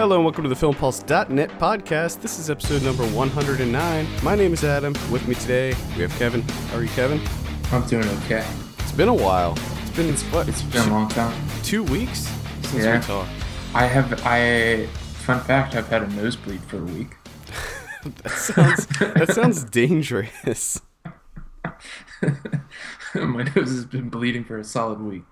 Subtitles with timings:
[0.00, 2.22] Hello and welcome to the FilmPulse.net podcast.
[2.22, 4.06] This is episode number 109.
[4.22, 4.94] My name is Adam.
[5.12, 6.40] With me today, we have Kevin.
[6.40, 7.20] How are you, Kevin?
[7.70, 8.46] I'm doing okay.
[8.78, 9.58] It's been a while.
[9.82, 10.48] It's been what?
[10.48, 11.38] It's been a long time.
[11.62, 12.20] two weeks
[12.62, 12.98] since Yeah.
[12.98, 13.28] we talked.
[13.74, 17.16] I have I fun fact I've had a nosebleed for a week.
[18.22, 20.80] That sounds that sounds dangerous.
[23.14, 25.24] My nose has been bleeding for a solid week.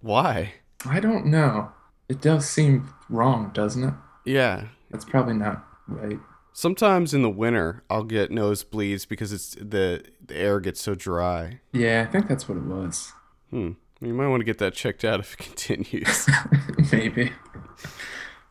[0.00, 0.54] Why?
[0.84, 1.70] I don't know.
[2.08, 3.94] It does seem wrong, doesn't it?
[4.28, 4.64] Yeah.
[4.90, 6.18] That's probably not right.
[6.52, 11.60] Sometimes in the winter, I'll get nosebleeds because it's the the air gets so dry.
[11.72, 13.12] Yeah, I think that's what it was.
[13.50, 13.72] Hmm.
[14.00, 16.28] You might want to get that checked out if it continues.
[16.92, 17.32] Maybe.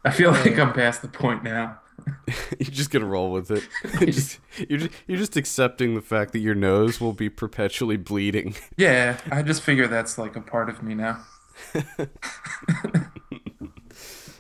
[0.04, 1.80] I feel like I'm past the point now.
[2.60, 3.68] you're just gonna roll with it.
[4.00, 4.40] just,
[4.70, 8.56] you're just you're just accepting the fact that your nose will be perpetually bleeding.
[8.78, 11.20] Yeah, I just figure that's like a part of me now.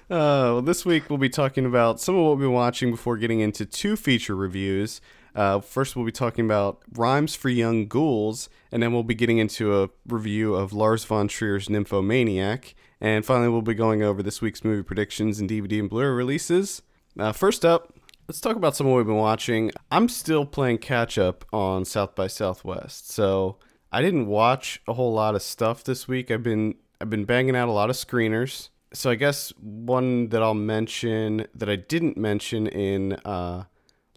[0.10, 3.18] Uh, well, this week we'll be talking about some of what we've been watching before
[3.18, 5.02] getting into two feature reviews.
[5.36, 9.38] Uh, first, we'll be talking about Rhymes for Young Ghouls, and then we'll be getting
[9.38, 12.74] into a review of Lars von Trier's Nymphomaniac.
[13.02, 16.82] And finally, we'll be going over this week's movie predictions and DVD and Blu-ray releases.
[17.20, 17.94] Uh, first up,
[18.30, 19.72] let's talk about some of what we've been watching.
[19.92, 23.58] I'm still playing catch up on South by Southwest, so
[23.92, 26.32] I didn't watch a whole lot of stuff this week.
[26.32, 28.70] I've been I've been banging out a lot of screeners.
[28.94, 33.66] So I guess one that I'll mention that I didn't mention in uh,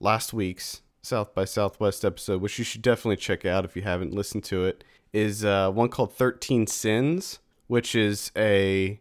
[0.01, 4.13] last week's South by Southwest episode, which you should definitely check out if you haven't
[4.15, 9.01] listened to it, is uh, one called Thirteen Sins, which is a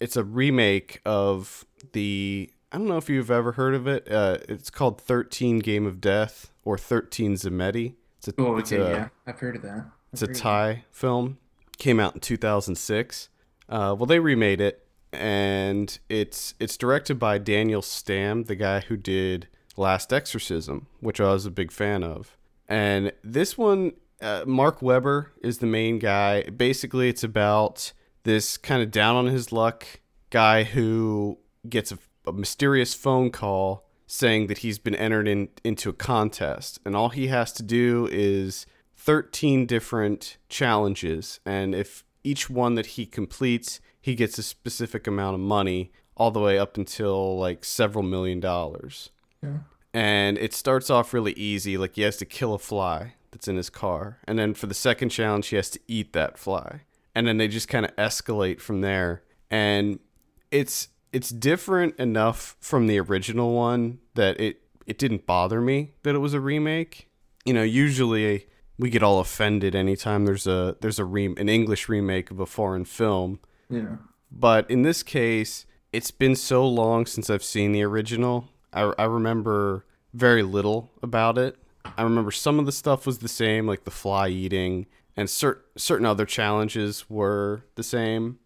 [0.00, 4.10] it's a remake of the I don't know if you've ever heard of it.
[4.10, 7.94] Uh, it's called Thirteen Game of Death or Thirteen Zemeti.
[8.18, 9.08] It's a, Oh, it's okay, a yeah.
[9.26, 9.86] I've heard of that.
[10.12, 11.38] it's a Thai film.
[11.78, 13.28] Came out in 2006.
[13.68, 18.96] Uh, well, they remade it, and it's it's directed by Daniel Stamm, the guy who
[18.96, 22.36] did Last Exorcism, which I was a big fan of.
[22.68, 26.42] And this one, uh, Mark Webber is the main guy.
[26.44, 27.92] Basically, it's about
[28.24, 29.86] this kind of down on his luck
[30.30, 31.38] guy who
[31.68, 36.78] gets a, a mysterious phone call saying that he's been entered in, into a contest,
[36.84, 38.66] and all he has to do is
[38.96, 45.34] 13 different challenges and if each one that he completes he gets a specific amount
[45.34, 49.10] of money all the way up until like several million dollars.
[49.42, 49.58] Yeah.
[49.92, 53.56] and it starts off really easy like he has to kill a fly that's in
[53.56, 56.82] his car and then for the second challenge he has to eat that fly.
[57.16, 59.24] And then they just kind of escalate from there.
[59.50, 59.98] And
[60.52, 66.14] it's it's different enough from the original one that it it didn't bother me that
[66.14, 67.08] it was a remake.
[67.44, 68.46] You know usually
[68.78, 72.46] we get all offended anytime there's a there's a re- an English remake of a
[72.46, 73.96] foreign film Yeah.
[74.30, 78.48] but in this case, it's been so long since I've seen the original.
[78.72, 81.56] I, I remember very little about it.
[81.96, 85.62] I remember some of the stuff was the same, like the fly eating, and cer-
[85.76, 88.38] certain other challenges were the same.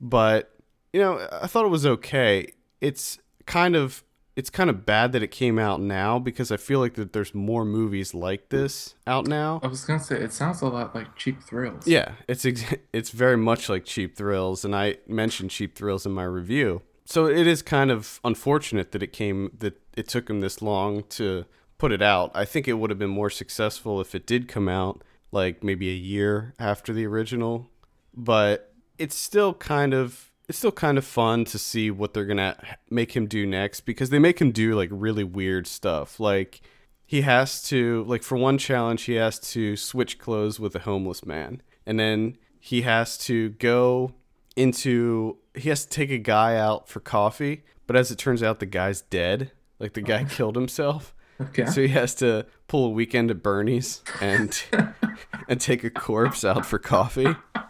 [0.00, 0.54] But
[0.92, 2.52] you know, I thought it was okay.
[2.80, 4.02] It's kind of
[4.38, 7.34] it's kind of bad that it came out now because I feel like that there's
[7.34, 9.58] more movies like this out now.
[9.64, 11.88] I was gonna say it sounds a lot like cheap thrills.
[11.88, 16.12] Yeah, it's ex- it's very much like Cheap Thrills, and I mentioned Cheap Thrills in
[16.12, 16.82] my review.
[17.04, 21.02] So it is kind of unfortunate that it came that it took him this long
[21.18, 21.44] to
[21.76, 22.30] put it out.
[22.32, 25.88] I think it would have been more successful if it did come out like maybe
[25.88, 27.70] a year after the original,
[28.14, 32.38] but it's still kind of it's still kind of fun to see what they're going
[32.38, 32.56] to
[32.90, 36.18] make him do next because they make him do like really weird stuff.
[36.18, 36.62] Like
[37.08, 41.24] he has to like for one challenge he has to switch clothes with a homeless
[41.24, 44.12] man and then he has to go
[44.54, 48.60] into he has to take a guy out for coffee but as it turns out
[48.60, 50.28] the guy's dead like the guy oh.
[50.28, 51.66] killed himself Okay.
[51.66, 54.62] so he has to pull a weekend at bernie's and
[55.48, 57.36] and take a corpse out for coffee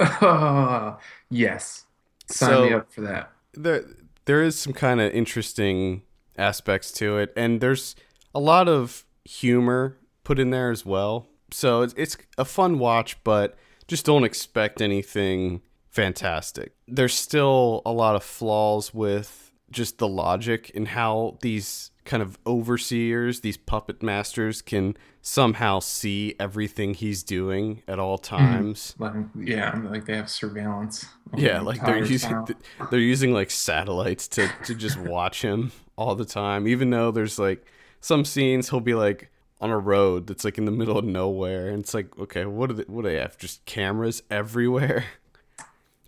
[1.30, 1.84] yes.
[2.26, 3.32] Sign So- me up for that.
[3.54, 3.84] there
[4.26, 6.02] there is some kind of interesting
[6.38, 7.96] aspects to it and there's
[8.34, 13.22] a lot of humor put in there as well so it's, it's a fun watch
[13.24, 13.56] but
[13.88, 20.70] just don't expect anything fantastic there's still a lot of flaws with just the logic
[20.76, 27.82] and how these kind of overseers these puppet masters can somehow see everything he's doing
[27.86, 28.36] at all mm-hmm.
[28.36, 31.06] times Like, yeah, like they have surveillance.
[31.36, 32.46] yeah, the like they're using
[32.90, 36.66] they're using like satellites to to just watch him all the time.
[36.66, 37.64] Even though there's like
[38.00, 39.30] some scenes he'll be like
[39.60, 42.68] on a road that's like in the middle of nowhere, and it's like, okay, what
[42.68, 43.36] do they what do they have?
[43.36, 45.04] Just cameras everywhere.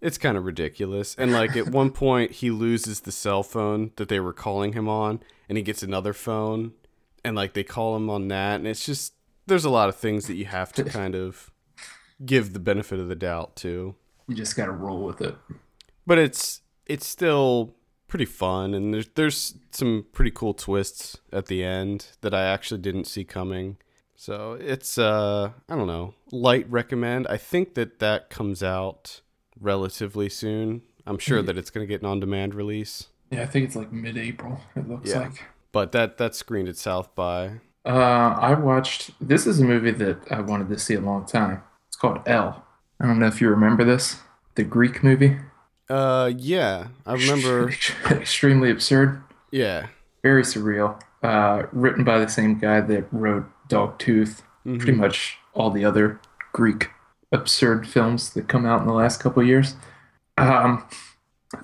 [0.03, 1.15] it's kind of ridiculous.
[1.17, 4.89] And like at one point, he loses the cell phone that they were calling him
[4.89, 6.73] on, and he gets another phone,
[7.25, 9.15] and like they call him on that, and it's just
[9.47, 11.51] there's a lot of things that you have to kind of
[12.27, 13.95] give the benefit of the doubt to.
[14.29, 15.37] You just got to roll with it.
[16.07, 17.77] But it's it's still
[18.09, 22.81] pretty fun, and there's there's some pretty cool twists at the end that I actually
[22.81, 23.79] didn't see coming.
[24.17, 27.27] So it's uh I don't know light recommend.
[27.29, 29.22] I think that that comes out
[29.63, 30.83] relatively soon.
[31.07, 33.09] I'm sure that it's going to get an on-demand release.
[33.31, 34.61] Yeah, I think it's like mid-April.
[34.77, 35.21] It looks Yeah.
[35.21, 35.43] like.
[35.73, 37.61] But that that screened at South by.
[37.85, 39.11] Uh, I watched.
[39.21, 41.63] This is a movie that I wanted to see a long time.
[41.89, 42.65] It's called L.
[43.01, 44.17] I don't know if you remember this,
[44.55, 45.39] the Greek movie.
[45.89, 47.71] Uh yeah, I remember.
[48.11, 49.87] Extremely absurd, Yeah.
[50.23, 51.01] very surreal.
[51.23, 54.43] Uh, written by the same guy that wrote Dogtooth.
[54.65, 56.21] Pretty much all the other
[56.53, 56.91] Greek
[57.33, 59.75] absurd films that come out in the last couple years.
[60.39, 60.87] Um,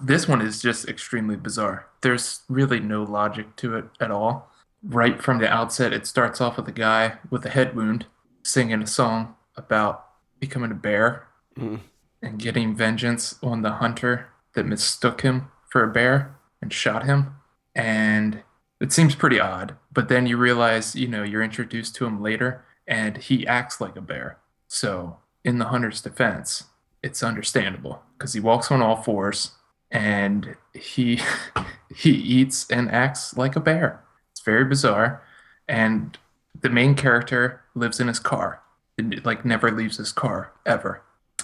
[0.00, 1.86] this one is just extremely bizarre.
[2.02, 4.50] There's really no logic to it at all.
[4.82, 8.06] Right from the outset, it starts off with a guy with a head wound
[8.42, 10.04] singing a song about
[10.38, 11.26] becoming a bear
[11.58, 11.80] Mhm.
[12.22, 17.34] and getting vengeance on the hunter that mistook him for a bear and shot him.
[17.74, 18.42] And
[18.80, 22.64] it seems pretty odd, but then you realize, you know, you're introduced to him later
[22.86, 24.38] and he acts like a bear.
[24.68, 26.64] So, in the hunter's defense,
[27.02, 29.52] it's understandable because he walks on all fours
[29.90, 31.20] and he
[31.94, 34.02] he eats and acts like a bear.
[34.32, 35.22] It's very bizarre
[35.68, 36.16] and
[36.60, 38.62] the main character lives in his car.
[38.96, 41.02] It, like never leaves his car ever.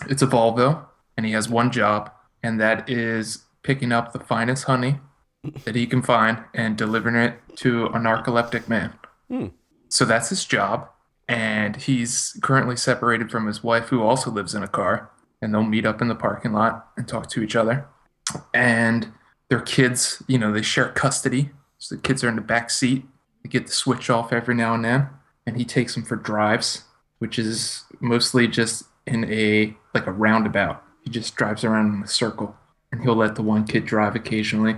[0.08, 0.86] It's a Volvo
[1.16, 2.10] and he has one job
[2.42, 5.00] and that is picking up the finest honey
[5.64, 8.92] that he can find and delivering it to a narcoleptic man.
[9.28, 9.46] Hmm.
[9.88, 10.88] So that's his job.
[11.28, 15.10] And he's currently separated from his wife, who also lives in a car.
[15.40, 17.86] And they'll meet up in the parking lot and talk to each other.
[18.52, 19.12] And
[19.48, 21.50] their kids, you know, they share custody.
[21.78, 23.04] So the kids are in the back seat.
[23.42, 25.08] They get the switch off every now and then.
[25.46, 26.84] And he takes them for drives,
[27.18, 30.82] which is mostly just in a like a roundabout.
[31.02, 32.56] He just drives around in a circle.
[32.90, 34.76] And he'll let the one kid drive occasionally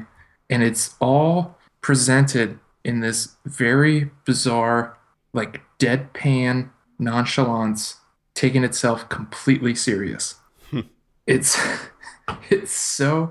[0.48, 4.95] and it's all presented in this very bizarre
[5.36, 7.98] like deadpan nonchalance
[8.34, 10.36] taking itself completely serious.
[10.70, 10.80] Hmm.
[11.26, 11.58] It's
[12.50, 13.30] it's so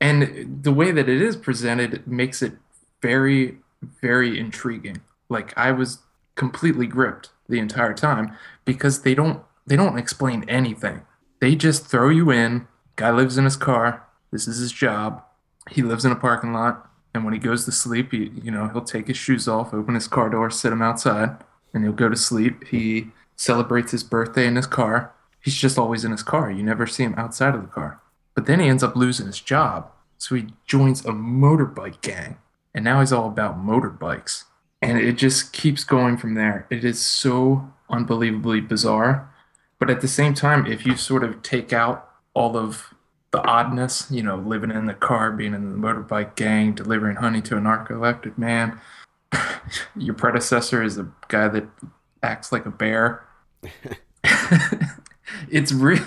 [0.00, 2.54] and the way that it is presented makes it
[3.00, 3.58] very
[4.00, 5.02] very intriguing.
[5.28, 5.98] Like i was
[6.34, 11.02] completely gripped the entire time because they don't they don't explain anything.
[11.40, 12.66] They just throw you in.
[12.96, 14.06] Guy lives in his car.
[14.30, 15.22] This is his job.
[15.70, 18.68] He lives in a parking lot and when he goes to sleep he you know
[18.68, 21.36] he'll take his shoes off open his car door sit him outside
[21.74, 22.68] and he'll go to sleep.
[22.68, 25.12] He celebrates his birthday in his car.
[25.42, 26.50] He's just always in his car.
[26.50, 28.00] You never see him outside of the car.
[28.34, 29.90] But then he ends up losing his job.
[30.16, 32.38] So he joins a motorbike gang.
[32.72, 34.44] And now he's all about motorbikes.
[34.80, 36.66] And it just keeps going from there.
[36.70, 39.30] It is so unbelievably bizarre.
[39.78, 42.93] But at the same time if you sort of take out all of
[43.34, 47.42] the oddness, you know, living in the car, being in the motorbike gang, delivering honey
[47.42, 48.80] to a narcoleptic man.
[49.96, 51.66] Your predecessor is a guy that
[52.22, 53.26] acts like a bear.
[55.50, 56.04] it's real.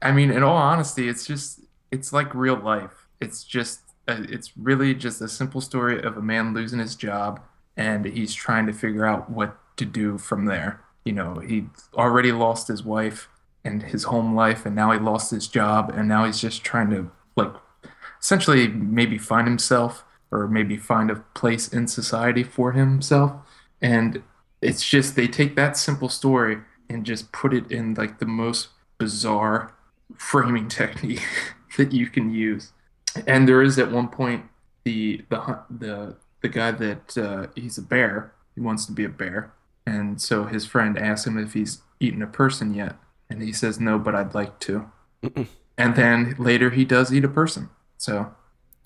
[0.00, 3.08] I mean, in all honesty, it's just, it's like real life.
[3.20, 7.42] It's just, uh, it's really just a simple story of a man losing his job
[7.76, 10.80] and he's trying to figure out what to do from there.
[11.04, 13.28] You know, he already lost his wife
[13.64, 16.90] and his home life and now he lost his job and now he's just trying
[16.90, 17.52] to like
[18.20, 23.32] essentially maybe find himself or maybe find a place in society for himself.
[23.80, 24.22] And
[24.60, 28.68] it's just they take that simple story and just put it in like the most
[28.98, 29.74] bizarre
[30.16, 31.26] framing technique
[31.76, 32.72] that you can use.
[33.26, 34.44] And there is at one point
[34.84, 38.32] the the the the guy that uh, he's a bear.
[38.54, 39.52] He wants to be a bear.
[39.86, 42.96] And so his friend asks him if he's eaten a person yet
[43.30, 44.90] and he says no but i'd like to
[45.78, 48.34] and then later he does eat a person so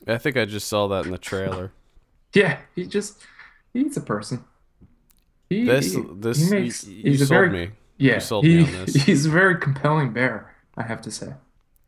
[0.06, 1.72] I think I just saw that in the trailer.
[2.34, 3.22] yeah he just
[3.72, 4.44] he eats a person
[5.48, 7.70] he, This he- this he makes, you, you he's sold very me.
[7.98, 8.94] yeah You sold he, me on this.
[8.94, 11.34] he's a very compelling bear i have to say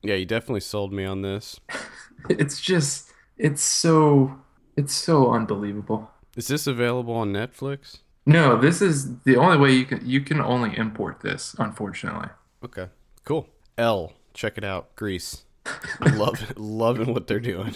[0.02, 1.60] Yeah, you definitely sold me on this.
[2.30, 4.38] it's just it's so
[4.76, 7.98] it's so unbelievable Is this available on Netflix?
[8.24, 12.28] no this is the only way you can you can only import this unfortunately
[12.66, 12.88] Okay,
[13.24, 13.48] cool.
[13.78, 14.96] L, check it out.
[14.96, 15.44] Greece.
[16.00, 17.74] Love loving what they're doing.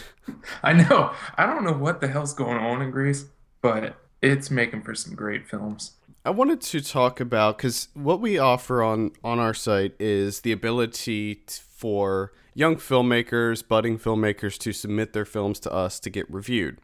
[0.63, 3.25] i know i don't know what the hell's going on in greece
[3.63, 5.95] but it's making for some great films
[6.25, 10.53] I wanted to talk about because what we offer on on our site is the
[10.53, 16.31] ability t- for young filmmakers, budding filmmakers to submit their films to us to get
[16.31, 16.79] reviewed.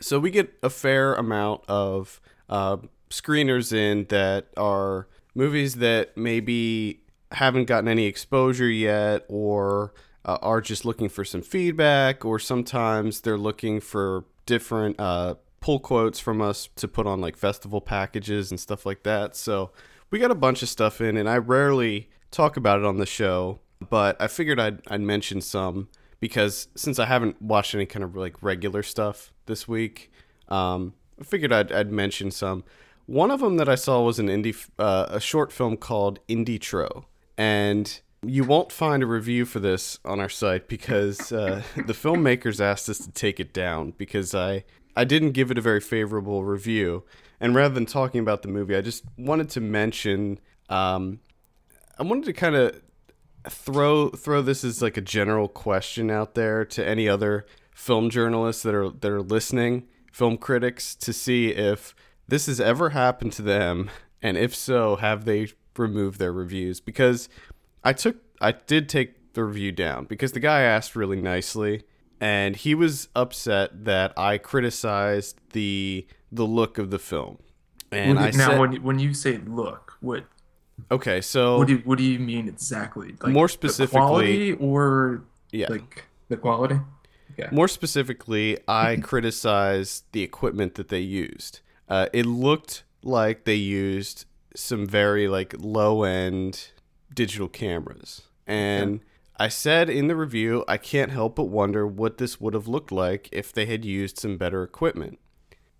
[0.00, 2.78] So we get a fair amount of uh,
[3.10, 9.92] screeners in that are movies that maybe haven't gotten any exposure yet or
[10.24, 15.80] uh, are just looking for some feedback, or sometimes they're looking for different uh, pull
[15.80, 19.36] quotes from us to put on like festival packages and stuff like that.
[19.36, 19.70] So
[20.10, 23.06] we got a bunch of stuff in, and I rarely talk about it on the
[23.06, 25.88] show, but I figured I'd, I'd mention some
[26.20, 30.10] because since I haven't watched any kind of like regular stuff this week,
[30.48, 32.64] um, I figured I'd, I'd mention some.
[33.06, 36.60] One of them that I saw was an indie, uh, a short film called Indie
[37.38, 42.60] and you won't find a review for this on our site because uh, the filmmakers
[42.60, 44.64] asked us to take it down because I
[44.96, 47.04] I didn't give it a very favorable review.
[47.40, 50.40] And rather than talking about the movie, I just wanted to mention.
[50.68, 51.20] Um,
[51.98, 52.82] I wanted to kind of
[53.48, 58.64] throw throw this as like a general question out there to any other film journalists
[58.64, 61.94] that are that are listening, film critics, to see if
[62.26, 63.88] this has ever happened to them,
[64.20, 66.80] and if so, have they removed their reviews?
[66.80, 67.28] Because
[67.84, 71.84] I took I did take the review down because the guy asked really nicely
[72.20, 77.38] and he was upset that I criticized the the look of the film.
[77.90, 80.24] And I now said, when when you say look, what
[80.90, 83.14] Okay, so what do you, what do you mean exactly?
[83.20, 85.66] Like more specifically or yeah.
[85.68, 86.80] like the quality?
[87.32, 87.48] Okay.
[87.52, 91.60] More specifically, I criticized the equipment that they used.
[91.88, 94.26] Uh, it looked like they used
[94.58, 96.70] some very like low end
[97.14, 98.22] digital cameras.
[98.46, 99.00] And
[99.36, 102.90] I said in the review, I can't help but wonder what this would have looked
[102.90, 105.18] like if they had used some better equipment.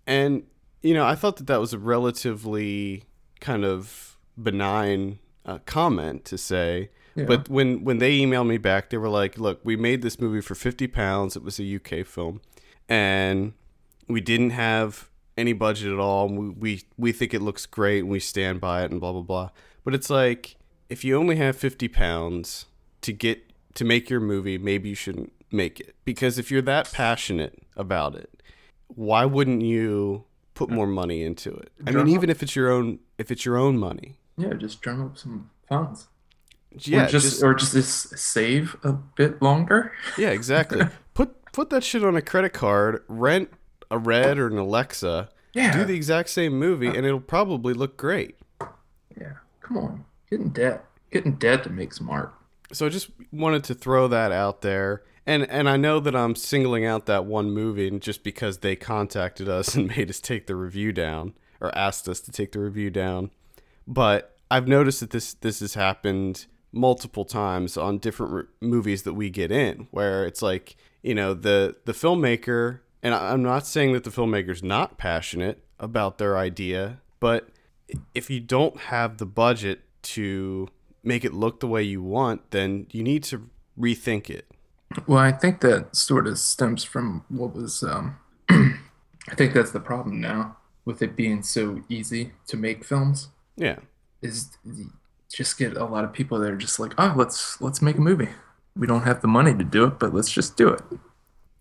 [0.07, 0.43] And,
[0.81, 3.03] you know, I thought that that was a relatively
[3.41, 6.89] kind of benign uh, comment to say.
[7.15, 7.25] Yeah.
[7.25, 10.41] But when, when they emailed me back, they were like, look, we made this movie
[10.41, 11.35] for 50 pounds.
[11.35, 12.41] It was a UK film.
[12.87, 13.53] And
[14.07, 15.09] we didn't have
[15.39, 16.29] any budget at all.
[16.29, 19.21] We, we, we think it looks great and we stand by it and blah, blah,
[19.21, 19.49] blah.
[19.83, 20.57] But it's like,
[20.89, 22.65] if you only have 50 pounds
[23.01, 23.43] to get
[23.75, 25.95] to make your movie, maybe you shouldn't make it.
[26.05, 28.43] Because if you're that passionate about it,
[28.87, 31.71] why wouldn't you put more money into it?
[31.85, 34.19] I mean, even if it's your own if it's your own money.
[34.37, 36.07] Yeah, just drum up some funds.
[36.71, 39.91] Yeah, or just, just or just, just save a bit longer.
[40.17, 40.85] Yeah, exactly.
[41.13, 43.51] put put that shit on a credit card, rent
[43.91, 45.75] a Red or an Alexa, yeah.
[45.75, 48.35] do the exact same movie, and it'll probably look great.
[49.19, 50.05] Yeah, come on.
[50.29, 50.85] Get in debt.
[51.11, 52.33] Get in debt to make some art.
[52.71, 55.03] So I just wanted to throw that out there.
[55.25, 59.49] And and I know that I'm singling out that one movie just because they contacted
[59.49, 62.89] us and made us take the review down or asked us to take the review
[62.89, 63.31] down.
[63.87, 69.13] But I've noticed that this this has happened multiple times on different re- movies that
[69.13, 73.93] we get in where it's like, you know, the the filmmaker and I'm not saying
[73.93, 77.49] that the filmmaker's not passionate about their idea, but
[78.13, 80.67] if you don't have the budget to
[81.03, 84.45] make it look the way you want, then you need to rethink it.
[85.07, 87.83] Well, I think that sort of stems from what was.
[87.83, 88.17] Um,
[88.49, 93.29] I think that's the problem now with it being so easy to make films.
[93.55, 93.77] Yeah,
[94.21, 94.49] is
[95.31, 98.01] just get a lot of people that are just like, oh, let's let's make a
[98.01, 98.29] movie.
[98.75, 100.81] We don't have the money to do it, but let's just do it.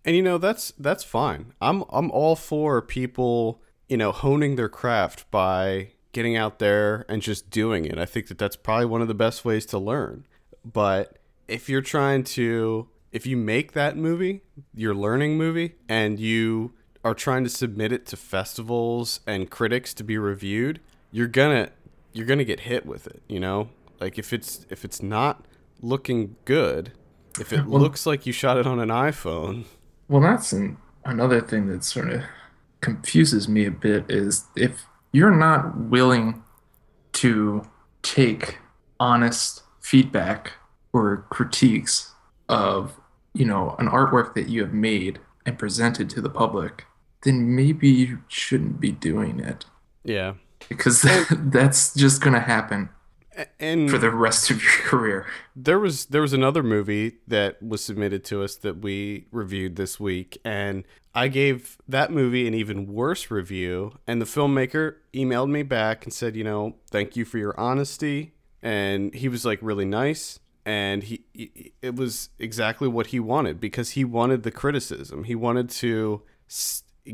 [0.08, 1.52] And you know that's that's fine.
[1.60, 3.60] I'm I'm all for people
[3.90, 7.98] you know honing their craft by getting out there and just doing it.
[7.98, 10.24] I think that that's probably one of the best ways to learn.
[10.64, 14.40] But if you're trying to, if you make that movie,
[14.74, 16.72] your learning movie, and you
[17.04, 20.80] are trying to submit it to festivals and critics to be reviewed,
[21.12, 21.68] you're gonna
[22.14, 23.22] you're gonna get hit with it.
[23.28, 23.68] You know,
[24.00, 25.44] like if it's if it's not
[25.82, 26.92] looking good,
[27.38, 29.66] if it well, looks like you shot it on an iPhone.
[30.08, 32.22] Well, that's an, another thing that sort of
[32.80, 36.42] confuses me a bit is if you're not willing
[37.12, 37.66] to
[38.02, 38.58] take
[39.00, 40.52] honest feedback
[40.92, 42.12] or critiques
[42.48, 42.98] of
[43.34, 46.84] you know an artwork that you have made and presented to the public
[47.22, 49.64] then maybe you shouldn't be doing it.
[50.04, 50.34] Yeah.
[50.68, 52.90] Because that's just going to happen
[53.60, 55.26] and for the rest of your career.
[55.54, 59.98] There was there was another movie that was submitted to us that we reviewed this
[59.98, 65.62] week and I gave that movie an even worse review and the filmmaker emailed me
[65.62, 69.84] back and said, "You know, thank you for your honesty." And he was like really
[69.84, 75.24] nice and he, he it was exactly what he wanted because he wanted the criticism.
[75.24, 76.22] He wanted to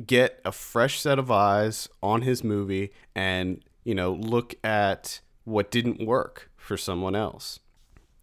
[0.06, 5.70] get a fresh set of eyes on his movie and, you know, look at what
[5.70, 7.60] didn't work for someone else.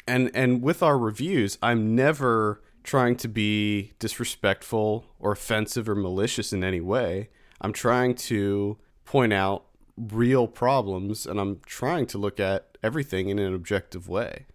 [0.07, 6.51] and and with our reviews, I'm never trying to be disrespectful or offensive or malicious
[6.51, 7.29] in any way.
[7.61, 9.65] I'm trying to point out
[9.97, 14.45] real problems and I'm trying to look at everything in an objective way.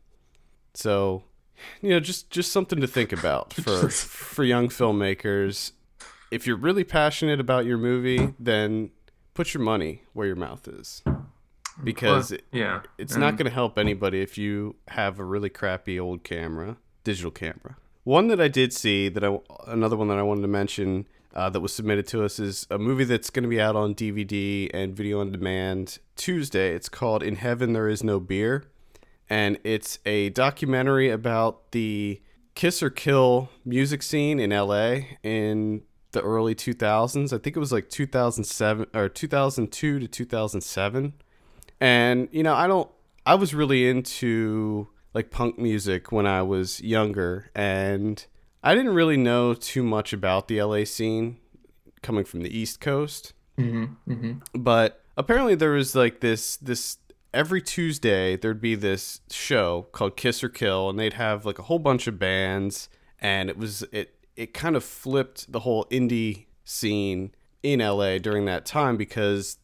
[0.75, 1.25] So,
[1.81, 5.73] you know, just just something to think about for for young filmmakers.
[6.31, 8.91] If you're really passionate about your movie, then
[9.35, 11.03] put your money where your mouth is.
[11.83, 15.99] Because yeah, it's and- not going to help anybody if you have a really crappy
[16.01, 17.77] old camera, digital camera.
[18.05, 21.51] One that I did see that I another one that I wanted to mention uh,
[21.51, 24.71] that was submitted to us is a movie that's going to be out on DVD
[24.73, 26.75] and video on demand Tuesday.
[26.75, 28.65] It's called In Heaven There Is No Beer,
[29.29, 32.23] and it's a documentary about the
[32.55, 37.33] Kiss or Kill music scene in LA in the early 2000s.
[37.35, 41.13] I think it was like 2007 or 2002 to 2007.
[41.81, 42.91] And you know, I don't
[43.25, 48.25] I was really into like punk music when I was younger and
[48.63, 51.39] I didn't really know too much about the LA scene
[52.03, 53.33] coming from the East Coast.
[53.59, 54.43] Mhm, mhm.
[54.55, 56.99] But apparently there was like this this
[57.33, 61.63] every Tuesday there'd be this show called Kiss or Kill and they'd have like a
[61.63, 62.89] whole bunch of bands
[63.21, 68.45] and it was it it kind of flipped the whole indie scene in LA during
[68.45, 69.59] that time because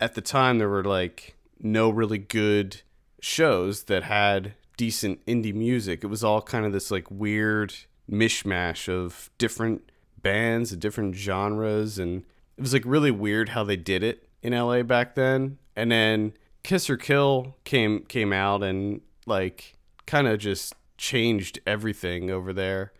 [0.00, 2.82] at the time there were like no really good
[3.20, 6.02] shows that had decent indie music.
[6.02, 7.74] It was all kind of this like weird
[8.10, 9.90] mishmash of different
[10.20, 12.24] bands and different genres and
[12.56, 15.58] it was like really weird how they did it in LA back then.
[15.74, 19.76] And then Kiss or Kill came came out and like
[20.06, 22.92] kind of just changed everything over there.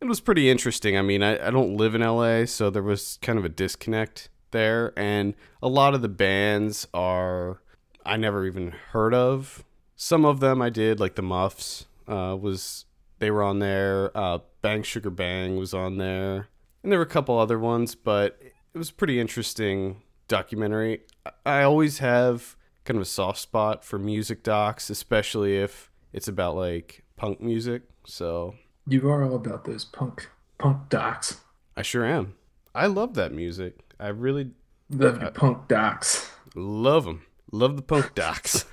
[0.00, 0.96] It was pretty interesting.
[0.98, 4.28] I mean, I, I don't live in LA, so there was kind of a disconnect
[4.50, 4.92] there.
[4.96, 7.62] And a lot of the bands are
[8.06, 9.64] I never even heard of.
[9.96, 12.84] Some of them I did, like the Muffs uh, was
[13.18, 14.10] they were on there.
[14.16, 16.48] Uh, Bang Sugar Bang was on there,
[16.82, 18.38] and there were a couple other ones, but
[18.74, 21.00] it was a pretty interesting documentary.
[21.24, 26.28] I- I always have kind of a soft spot for music docs, especially if it's
[26.28, 27.82] about like punk music.
[28.04, 28.54] So
[28.86, 30.28] You are all about those punk
[30.58, 31.40] punk docs.
[31.76, 32.34] I sure am.
[32.74, 33.78] I love that music.
[33.98, 34.50] I really
[34.90, 36.30] Love your punk docs.
[36.54, 37.22] love them.
[37.52, 38.64] Love the punk docs.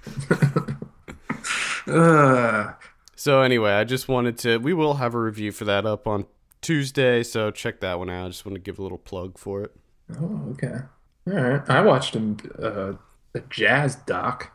[1.87, 2.73] Uh,
[3.15, 4.57] So anyway, I just wanted to.
[4.57, 6.25] We will have a review for that up on
[6.61, 8.25] Tuesday, so check that one out.
[8.25, 9.71] I just want to give a little plug for it.
[10.19, 10.79] oh, okay.
[11.27, 11.69] All right.
[11.69, 12.97] I watched a, uh,
[13.33, 14.51] a jazz doc.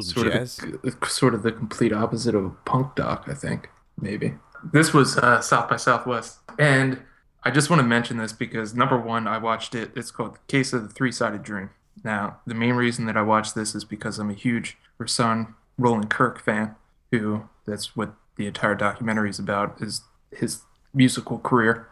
[0.00, 0.58] Sort Jazz.
[0.62, 3.68] of, the, sort of the complete opposite of a punk doc, I think.
[4.00, 4.34] Maybe.
[4.72, 7.02] This was uh, South by Southwest, and
[7.42, 9.90] I just want to mention this because number one, I watched it.
[9.96, 11.70] It's called Case of the Three Sided Dream."
[12.04, 16.10] Now, the main reason that I watched this is because I'm a huge Rahsaan Roland
[16.10, 16.74] Kirk fan.
[17.10, 21.88] Who that's what the entire documentary is about is his musical career,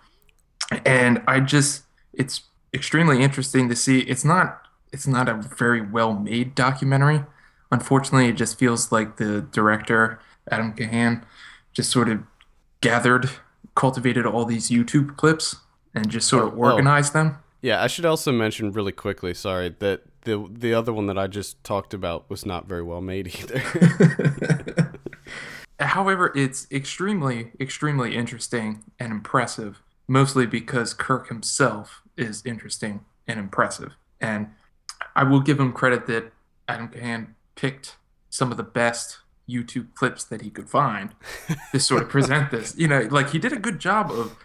[0.84, 2.42] and I just it's
[2.74, 4.00] extremely interesting to see.
[4.00, 4.60] It's not
[4.92, 7.24] it's not a very well made documentary.
[7.70, 11.24] Unfortunately, it just feels like the director Adam Kahan
[11.72, 12.20] just sort of
[12.80, 13.30] gathered,
[13.74, 15.56] cultivated all these YouTube clips
[15.94, 16.72] and just sort of Oh, oh.
[16.72, 17.38] organized them.
[17.66, 19.34] Yeah, I should also mention really quickly.
[19.34, 23.00] Sorry that the the other one that I just talked about was not very well
[23.00, 24.92] made either.
[25.80, 33.96] However, it's extremely, extremely interesting and impressive, mostly because Kirk himself is interesting and impressive.
[34.20, 34.50] And
[35.16, 36.32] I will give him credit that
[36.68, 37.96] Adam Kahan picked
[38.30, 41.16] some of the best YouTube clips that he could find
[41.72, 42.76] to sort of present this.
[42.78, 44.36] You know, like he did a good job of,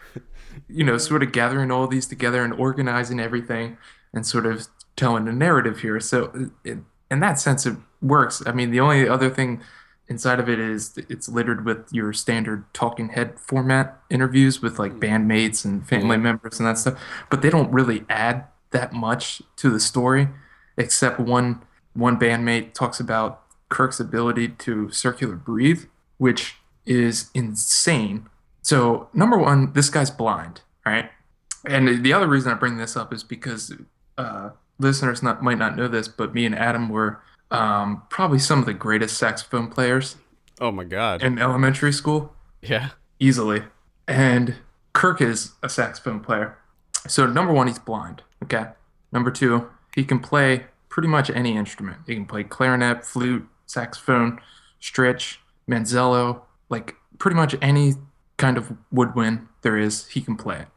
[0.69, 3.77] you know, sort of gathering all these together and organizing everything
[4.13, 5.99] and sort of telling a narrative here.
[5.99, 8.41] So, it, in that sense, it works.
[8.45, 9.61] I mean, the only other thing
[10.11, 14.91] inside of it is it's littered with your standard talking head format interviews with like
[14.91, 15.31] mm-hmm.
[15.31, 19.69] bandmates and family members and that stuff but they don't really add that much to
[19.69, 20.27] the story
[20.77, 21.61] except one
[21.93, 25.85] one bandmate talks about kirk's ability to circular breathe
[26.17, 28.27] which is insane
[28.61, 31.09] so number one this guy's blind right
[31.65, 33.73] and the other reason i bring this up is because
[34.17, 38.59] uh, listeners not, might not know this but me and adam were um, probably some
[38.59, 40.15] of the greatest saxophone players
[40.61, 41.21] oh my god.
[41.21, 42.91] in elementary school, yeah.
[43.19, 43.63] easily.
[44.07, 44.55] And
[44.93, 46.57] Kirk is a saxophone player.
[47.07, 48.21] So, number one, he's blind.
[48.43, 48.65] Okay.
[49.11, 51.97] Number two, he can play pretty much any instrument.
[52.05, 54.39] He can play clarinet, flute, saxophone,
[54.81, 55.37] stritch,
[55.69, 57.95] manzello, like pretty much any
[58.41, 60.67] kind of woodwind there is, he can play it.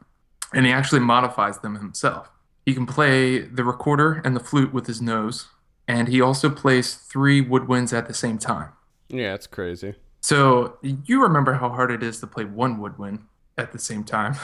[0.53, 2.29] And he actually modifies them himself.
[2.65, 5.47] He can play the recorder and the flute with his nose,
[5.87, 8.69] and he also plays three woodwinds at the same time.
[9.09, 9.95] Yeah, it's crazy.
[10.21, 13.25] So you remember how hard it is to play one woodwind
[13.57, 14.35] at the same time.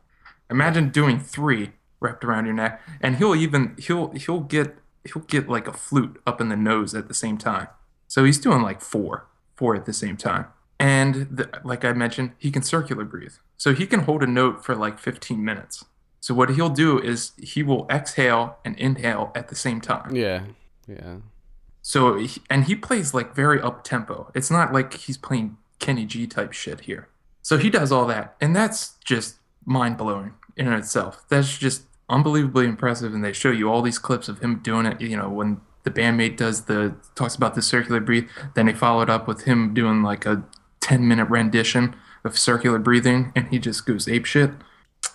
[0.50, 5.48] Imagine doing three wrapped around your neck, and he'll even he'll he'll get he'll get
[5.48, 7.68] like a flute up in the nose at the same time.
[8.08, 10.46] So he's doing like four, four at the same time.
[10.82, 13.34] And the, like I mentioned, he can circular breathe.
[13.56, 15.84] So he can hold a note for like 15 minutes.
[16.18, 20.16] So what he'll do is he will exhale and inhale at the same time.
[20.16, 20.46] Yeah.
[20.88, 21.18] Yeah.
[21.82, 24.32] So and he plays like very up tempo.
[24.34, 27.08] It's not like he's playing Kenny G type shit here.
[27.42, 31.24] So he does all that, and that's just mind blowing in and of itself.
[31.28, 35.00] That's just unbelievably impressive, and they show you all these clips of him doing it.
[35.00, 39.10] You know, when the bandmate does the talks about the circular breathe, then they followed
[39.10, 40.44] up with him doing like a
[40.82, 44.50] ten minute rendition of circular breathing, and he just goes ape shit.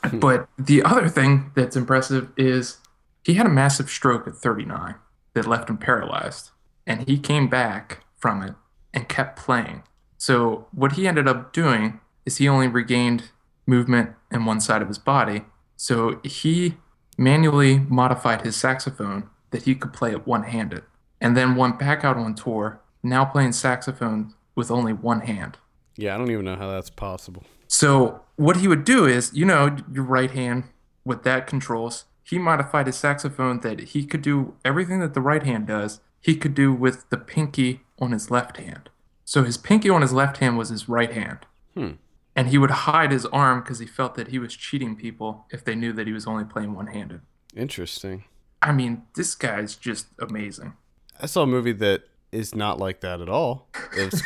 [0.04, 0.20] Hmm.
[0.20, 2.78] But the other thing that's impressive is
[3.24, 4.96] he had a massive stroke at 39
[5.34, 6.50] that left him paralyzed,
[6.88, 8.56] and he came back from it
[8.94, 9.84] and kept playing.
[10.18, 13.32] So what he ended up doing is he only regained
[13.66, 15.44] movement in one side of his body.
[15.76, 16.78] So he
[17.18, 20.84] manually modified his saxophone that he could play it one-handed,
[21.22, 25.58] and then went back out on tour, now playing saxophone with only one hand.
[25.96, 27.44] Yeah, I don't even know how that's possible.
[27.68, 30.66] So what he would do is, you know, your right hand
[31.06, 32.06] with that controls.
[32.24, 36.02] He modified his saxophone that he could do everything that the right hand does.
[36.20, 38.90] He could do with the pinky on his left hand.
[39.24, 41.40] So his pinky on his left hand was his right hand.
[41.76, 41.92] Hmm.
[42.36, 45.64] And he would hide his arm because he felt that he was cheating people if
[45.64, 47.22] they knew that he was only playing one-handed.
[47.56, 48.26] Interesting.
[48.62, 50.74] I mean, this guy's just amazing.
[51.20, 53.68] I saw a movie that is not like that at all.
[53.98, 54.24] It was,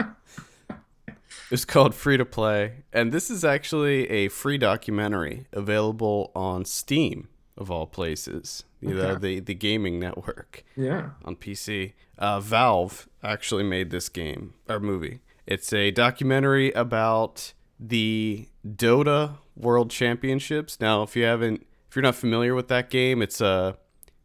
[1.50, 7.28] it's called Free to Play, and this is actually a free documentary available on Steam
[7.56, 8.64] of all places.
[8.80, 11.10] You know, the the gaming network Yeah.
[11.24, 11.92] on PC.
[12.16, 15.20] Uh, Valve actually made this game or movie.
[15.46, 20.80] It's a documentary about the Dota World Championships.
[20.80, 23.76] Now, if you haven't, if you're not familiar with that game, it's a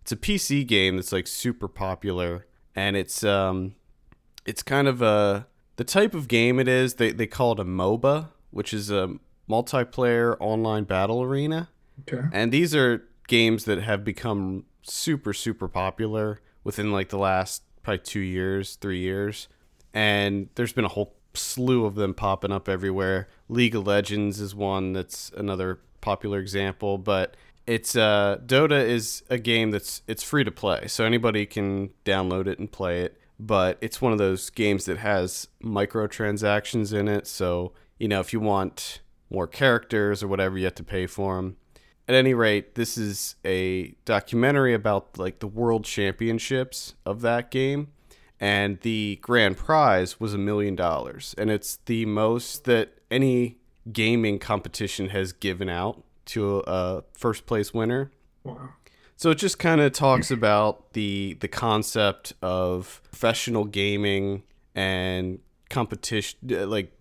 [0.06, 3.74] it's a PC game that's like super popular, and it's um,
[4.46, 6.96] it's kind of a the type of game it is.
[6.96, 9.16] They they call it a MOBA, which is a
[9.50, 11.70] multiplayer online battle arena.
[12.02, 12.28] Okay.
[12.32, 17.98] And these are games that have become super, super popular within like the last probably
[17.98, 19.48] two years, three years.
[19.92, 23.28] And there's been a whole slew of them popping up everywhere.
[23.50, 27.36] League of Legends is one that's another popular example, but
[27.68, 30.88] it's uh Dota is a game that's it's free to play.
[30.88, 34.98] So anybody can download it and play it, but it's one of those games that
[34.98, 40.66] has microtransactions in it, so you know, if you want more characters or whatever, you
[40.66, 41.58] have to pay for them
[42.08, 47.88] at any rate, this is a documentary about like the world championships of that game,
[48.40, 53.58] and the grand prize was a million dollars, and it's the most that any
[53.92, 58.12] gaming competition has given out to a first place winner.
[58.44, 58.70] Wow.
[59.18, 66.38] So it just kind of talks about the the concept of professional gaming and competition,
[66.70, 66.92] like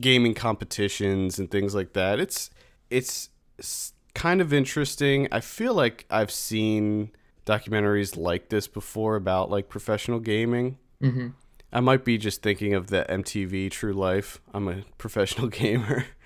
[0.00, 2.18] gaming competitions and things like that.
[2.18, 2.50] It's
[2.90, 3.28] it's
[4.14, 5.28] kind of interesting.
[5.30, 7.10] I feel like I've seen
[7.44, 10.78] documentaries like this before about like professional gaming.
[11.02, 11.28] Mm-hmm.
[11.72, 14.40] I might be just thinking of the MTV True Life.
[14.54, 16.06] I'm a professional gamer.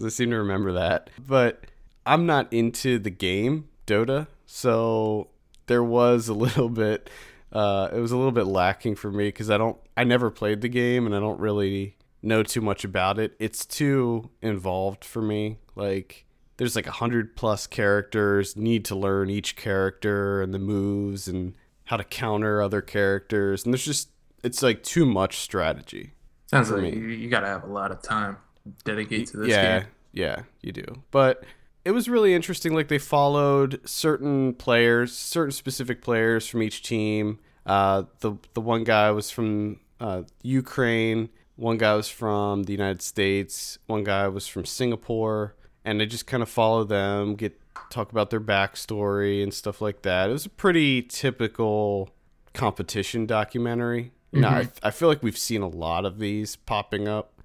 [0.00, 1.10] Because I seem to remember that.
[1.28, 1.64] But
[2.06, 4.28] I'm not into the game, Dota.
[4.46, 5.28] So
[5.66, 7.10] there was a little bit,
[7.52, 10.62] uh, it was a little bit lacking for me because I don't, I never played
[10.62, 13.36] the game and I don't really know too much about it.
[13.38, 15.58] It's too involved for me.
[15.74, 16.24] Like,
[16.56, 21.54] there's like a hundred plus characters, need to learn each character and the moves and
[21.84, 23.64] how to counter other characters.
[23.64, 24.08] And there's just,
[24.42, 26.12] it's like too much strategy.
[26.46, 26.94] Sounds like me.
[26.94, 28.38] you, you got to have a lot of time
[28.84, 29.88] dedicated to this yeah, game.
[30.12, 31.02] yeah, you do.
[31.10, 31.44] But
[31.84, 32.74] it was really interesting.
[32.74, 37.38] Like they followed certain players, certain specific players from each team.
[37.66, 41.28] Uh, the the one guy was from uh, Ukraine.
[41.56, 43.78] One guy was from the United States.
[43.86, 45.54] One guy was from Singapore.
[45.84, 47.58] And they just kind of follow them, get
[47.90, 50.30] talk about their backstory and stuff like that.
[50.30, 52.10] It was a pretty typical
[52.54, 54.12] competition documentary.
[54.32, 57.39] You know, I, I feel like we've seen a lot of these popping up.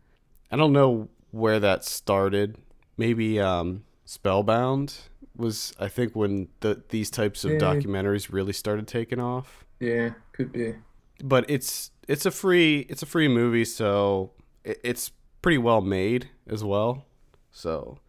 [0.52, 2.58] I don't know where that started.
[2.98, 4.96] Maybe um, Spellbound
[5.36, 7.60] was, I think, when the, these types of Yeah.
[7.60, 9.66] documentaries really started taking off.
[9.80, 10.76] Yeah, could be.
[11.24, 14.32] But it's it's a free it's a free movie, so
[14.64, 17.06] it, it's pretty well made as well.
[17.52, 18.00] So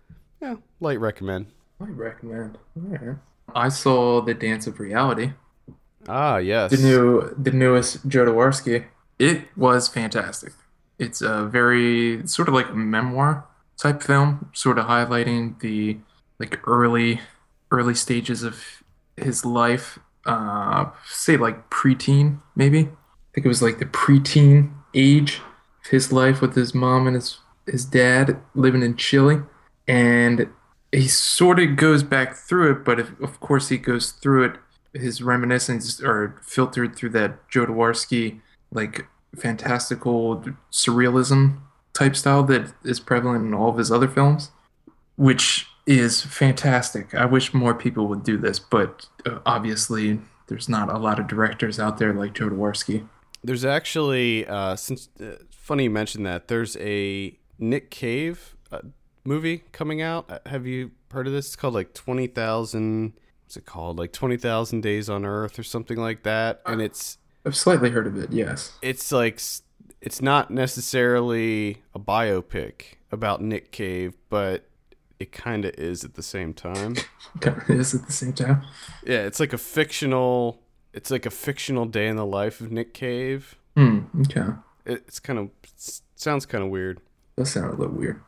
[0.40, 1.46] yeah, light recommend.
[1.81, 2.59] I recommend.
[2.77, 3.16] Alright.
[3.55, 5.33] I saw The Dance of Reality.
[6.09, 6.70] Ah, yes.
[6.70, 8.87] the new the newest Jodorowsky.
[9.18, 10.53] It was fantastic.
[10.98, 15.98] It's a very sort of like memoir type film, sort of highlighting the
[16.38, 17.20] like early
[17.70, 18.82] early stages of
[19.16, 19.98] his life.
[20.24, 22.80] Uh, say like preteen, maybe.
[22.80, 25.40] I think it was like the preteen age
[25.85, 29.42] of his life with his mom and his his dad living in Chile,
[29.87, 30.48] and
[30.92, 34.56] he sort of goes back through it, but if, of course he goes through it
[35.00, 39.06] his reminiscence are filtered through that Jodorowsky like
[39.37, 41.59] fantastical surrealism
[41.92, 44.51] type style that is prevalent in all of his other films,
[45.16, 47.14] which is fantastic.
[47.14, 50.18] I wish more people would do this, but uh, obviously
[50.49, 53.07] there's not a lot of directors out there like Jodorowsky.
[53.42, 58.81] There's actually, uh, since uh, funny you mentioned that, there's a Nick Cave uh,
[59.25, 60.31] movie coming out.
[60.31, 61.46] Uh, Have you heard of this?
[61.46, 63.12] It's called like twenty thousand.
[63.44, 63.99] What's it called?
[63.99, 66.61] Like twenty thousand days on Earth or something like that.
[66.66, 68.76] And it's I've slightly heard of it, yes.
[68.82, 69.40] it's like
[70.00, 74.68] it's not necessarily a biopic about Nick Cave, but
[75.18, 76.96] it kind of is at the same time.
[77.40, 78.62] Kind of is at the same time.
[79.04, 80.62] Yeah, it's like a fictional.
[80.94, 83.56] It's like a fictional day in the life of Nick Cave.
[83.76, 84.54] Hmm, okay.
[84.87, 87.00] It, it's kind of it sounds kind of weird.
[87.37, 88.22] That sounded a little weird.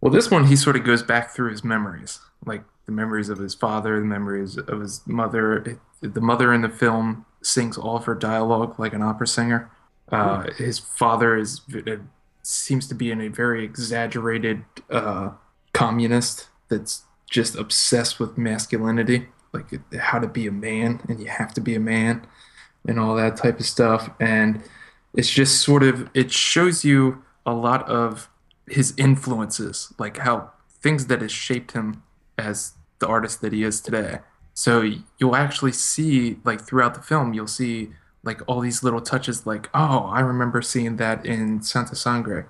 [0.00, 3.38] Well, this one he sort of goes back through his memories, like the memories of
[3.38, 5.80] his father, the memories of his mother.
[6.00, 9.70] The mother in the film sings all of her dialogue like an opera singer.
[10.10, 12.00] Uh, his father is it
[12.42, 15.30] seems to be in a very exaggerated uh,
[15.72, 21.54] communist that's just obsessed with masculinity, like how to be a man, and you have
[21.54, 22.26] to be a man,
[22.86, 24.10] and all that type of stuff.
[24.18, 24.62] And
[25.14, 28.28] it's just sort of it shows you a lot of
[28.66, 30.50] his influences, like how
[30.82, 32.02] things that has shaped him
[32.38, 34.18] as the artist that he is today.
[34.60, 34.82] So
[35.16, 37.92] you'll actually see, like throughout the film, you'll see
[38.22, 42.46] like all these little touches, like oh, I remember seeing that in Santa Sangre.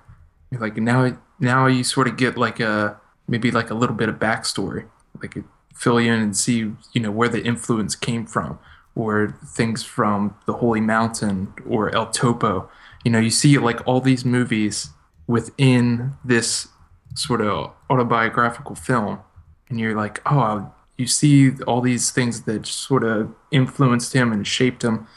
[0.51, 4.15] Like now, now you sort of get like a maybe like a little bit of
[4.15, 4.89] backstory,
[5.21, 5.37] like
[5.73, 8.59] fill you in and see you know where the influence came from,
[8.93, 12.69] or things from the Holy Mountain or El Topo.
[13.05, 14.89] You know, you see like all these movies
[15.27, 16.67] within this
[17.15, 19.19] sort of autobiographical film,
[19.69, 24.45] and you're like, oh, you see all these things that sort of influenced him and
[24.45, 25.07] shaped him,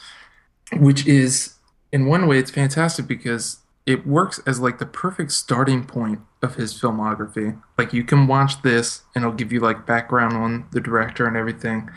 [0.79, 1.55] which is
[1.93, 6.55] in one way it's fantastic because it works as like the perfect starting point of
[6.55, 7.61] his filmography.
[7.77, 11.37] Like you can watch this and it'll give you like background on the director and
[11.37, 11.91] everything,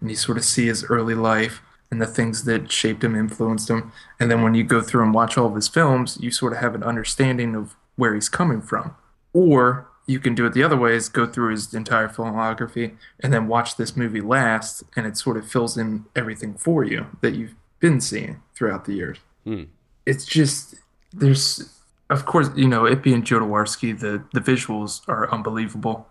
[0.00, 3.70] and you sort of see his early life and the things that shaped him, influenced
[3.70, 3.92] him.
[4.20, 6.58] And then when you go through and watch all of his films, you sort of
[6.58, 8.94] have an understanding of where he's coming from.
[9.32, 13.32] Or you can do it the other way is go through his entire filmography and
[13.32, 17.34] then watch this movie last and it sort of fills in everything for you that
[17.34, 19.18] you've been seeing throughout the years.
[19.44, 19.64] Hmm.
[20.06, 20.76] It's just
[21.12, 21.74] there's
[22.10, 26.08] of course, you know, it being Jodorowsky, the the visuals are unbelievable.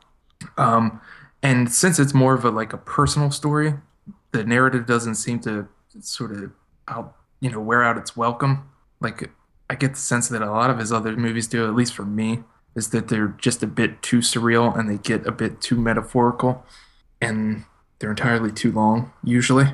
[0.57, 1.01] Um
[1.41, 3.73] and since it's more of a like a personal story,
[4.31, 5.67] the narrative doesn't seem to
[6.01, 6.51] sort of
[6.87, 9.29] out you know wear out its welcome like
[9.69, 12.05] i get the sense that a lot of his other movies do at least for
[12.05, 12.43] me
[12.77, 16.63] is that they're just a bit too surreal and they get a bit too metaphorical
[17.19, 17.65] and
[17.97, 19.65] they're entirely too long usually.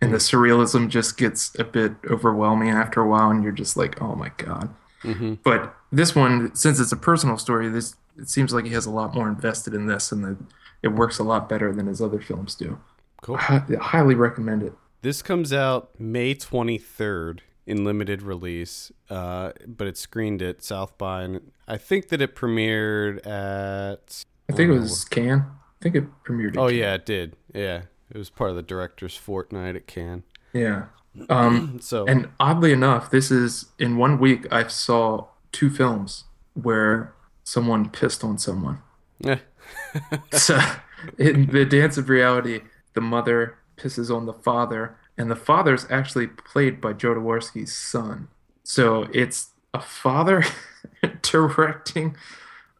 [0.00, 4.00] And the surrealism just gets a bit overwhelming after a while and you're just like
[4.00, 4.72] oh my god.
[5.02, 8.86] Hmm but this one since it's a personal story this it seems like he has
[8.86, 10.36] a lot more invested in this and that
[10.82, 12.78] it works a lot better than his other films do.
[13.22, 13.36] Cool.
[13.36, 14.72] I hi- highly recommend it.
[15.02, 21.22] This comes out May 23rd in limited release, uh, but it screened at South by,
[21.22, 24.24] and I think that it premiered at.
[24.50, 25.42] I think it was Cannes.
[25.42, 26.52] I think it premiered.
[26.52, 26.78] at Oh Cannes.
[26.78, 27.36] yeah, it did.
[27.54, 30.24] Yeah, it was part of the director's fortnight at Cannes.
[30.52, 30.86] yeah.
[31.28, 37.12] Um, So and oddly enough, this is in one week I saw two films where
[37.44, 38.78] someone pissed on someone.
[39.20, 39.38] Yeah.
[40.32, 40.58] So
[41.18, 42.62] in the Dance of Reality,
[42.94, 48.28] the mother pisses on the father, and the father is actually played by Jodorowsky's son.
[48.62, 50.44] So it's a father
[51.22, 52.16] directing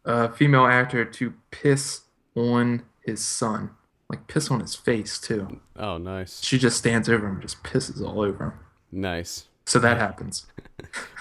[0.04, 2.02] a female actor to piss
[2.34, 3.70] on his son,
[4.08, 5.60] like piss on his face too.
[5.76, 8.52] oh, nice, She just stands over him and just pisses all over him.
[8.92, 9.44] nice.
[9.66, 10.46] So that happens.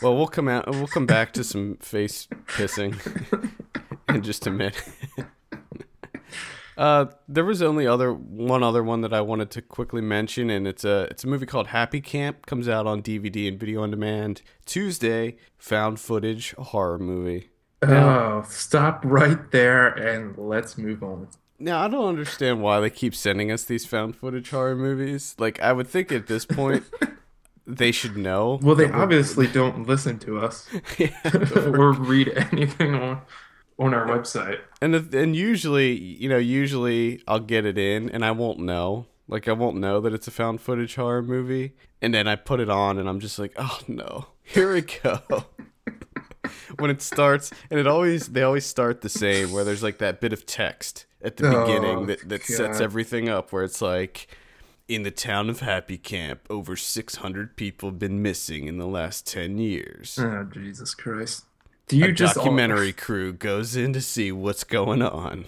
[0.04, 0.70] Well, we'll come out.
[0.70, 2.94] We'll come back to some face pissing
[4.10, 4.82] in just a minute.
[6.78, 10.68] Uh, there was only other one other one that I wanted to quickly mention, and
[10.68, 12.46] it's a it's a movie called Happy Camp.
[12.46, 15.38] Comes out on DVD and video on demand Tuesday.
[15.58, 17.50] Found footage horror movie.
[17.82, 21.28] Oh, stop right there and let's move on.
[21.60, 25.36] Now I don't understand why they keep sending us these found footage horror movies.
[25.40, 26.84] Like I would think at this point
[27.68, 28.60] they should know.
[28.62, 30.68] Well, they obviously don't listen to us
[31.00, 31.10] Yeah,
[31.56, 33.22] or read anything on
[33.80, 34.60] on our website.
[34.82, 39.06] and and usually, you know, usually I'll get it in and I won't know.
[39.28, 42.60] Like I won't know that it's a found footage horror movie, and then I put
[42.60, 45.20] it on and I'm just like, oh no, here we go.
[46.80, 50.22] when it starts, and it always they always start the same, where there's like that
[50.22, 54.28] bit of text at the Oh, beginning that that sets everything up, where it's like.
[54.90, 59.28] In the town of Happy Camp, over 600 people have been missing in the last
[59.28, 60.18] 10 years.
[60.18, 61.44] Oh Jesus Christ!
[61.88, 65.46] Do you a just documentary crew goes in to see what's going on.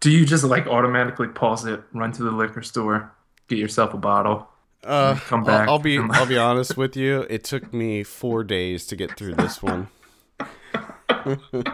[0.00, 3.10] Do you just like automatically pause it, run to the liquor store,
[3.48, 4.48] get yourself a bottle?
[4.82, 5.68] Uh, Come I'll- back.
[5.68, 7.26] I'll, be Come I'll be honest with you.
[7.30, 9.88] It took me four days to get through this one.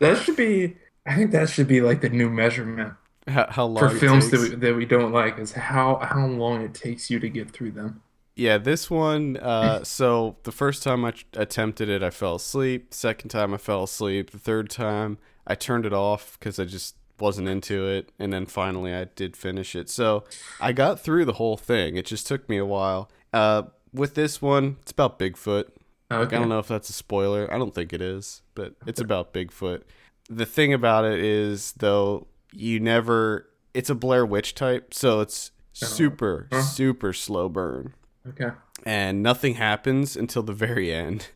[0.00, 0.76] That should be.
[1.06, 2.94] I think that should be like the new measurement
[3.28, 6.26] How, how long for it films that we, that we don't like is how how
[6.26, 8.02] long it takes you to get through them.
[8.34, 9.36] Yeah, this one.
[9.36, 12.94] Uh, so the first time I attempted it, I fell asleep.
[12.94, 14.30] Second time, I fell asleep.
[14.30, 18.10] The third time, I turned it off because I just wasn't into it.
[18.18, 19.88] And then finally, I did finish it.
[19.90, 20.24] So
[20.60, 21.96] I got through the whole thing.
[21.96, 23.10] It just took me a while.
[23.32, 25.64] Uh, with this one, it's about Bigfoot.
[26.10, 26.36] Okay.
[26.36, 27.52] I don't know if that's a spoiler.
[27.52, 29.82] I don't think it is, but it's about Bigfoot.
[30.28, 33.48] The thing about it is, though, you never.
[33.72, 36.62] It's a Blair Witch type, so it's super, Huh?
[36.62, 37.94] super slow burn
[38.28, 38.50] Okay.
[38.84, 41.28] and nothing happens until the very end.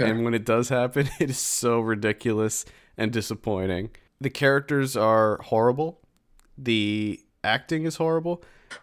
[0.00, 0.06] Yeah.
[0.06, 2.64] and when it does happen, it is so ridiculous
[2.96, 3.90] and disappointing.
[4.20, 6.00] The characters are horrible.
[6.58, 8.42] The acting is horrible.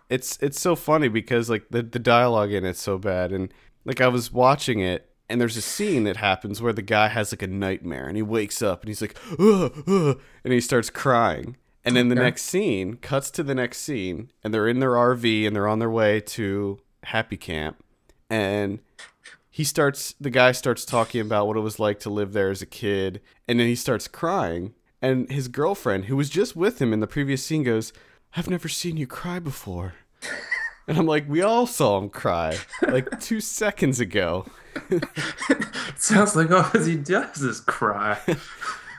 [0.10, 3.54] It's it's so funny because like the the dialogue in it's so bad and
[3.84, 7.34] like I was watching it and there's a scene that happens where the guy has
[7.34, 10.90] like a nightmare and he wakes up and he's like ugh, ugh, and he starts
[10.90, 11.58] crying.
[11.84, 12.24] And then the Okay.
[12.24, 15.80] next scene cuts to the next scene and they're in their RV and they're on
[15.80, 17.84] their way to Happy Camp
[18.30, 18.80] and
[19.50, 22.62] he starts the guy starts talking about what it was like to live there as
[22.62, 26.94] a kid and then he starts crying and his girlfriend who was just with him
[26.94, 27.94] in the previous scene goes
[28.36, 29.94] i've never seen you cry before
[30.88, 34.46] and i'm like we all saw him cry like two seconds ago
[35.96, 38.20] Sounds like all he does is cry.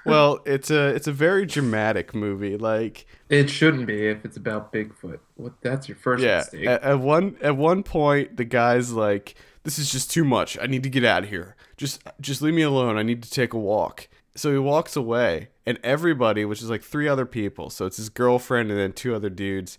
[0.04, 4.72] well it's a it's a very dramatic movie like it shouldn't be if it's about
[4.72, 5.18] Bigfoot.
[5.36, 5.54] What?
[5.62, 6.66] That's your first yeah mistake.
[6.66, 10.66] at, at one at one point the guy's like this is just too much i
[10.66, 13.52] need to get out of here just just leave me alone i need to take
[13.54, 17.86] a walk so he walks away and everybody which is like three other people so
[17.86, 19.78] it's his girlfriend and then two other dudes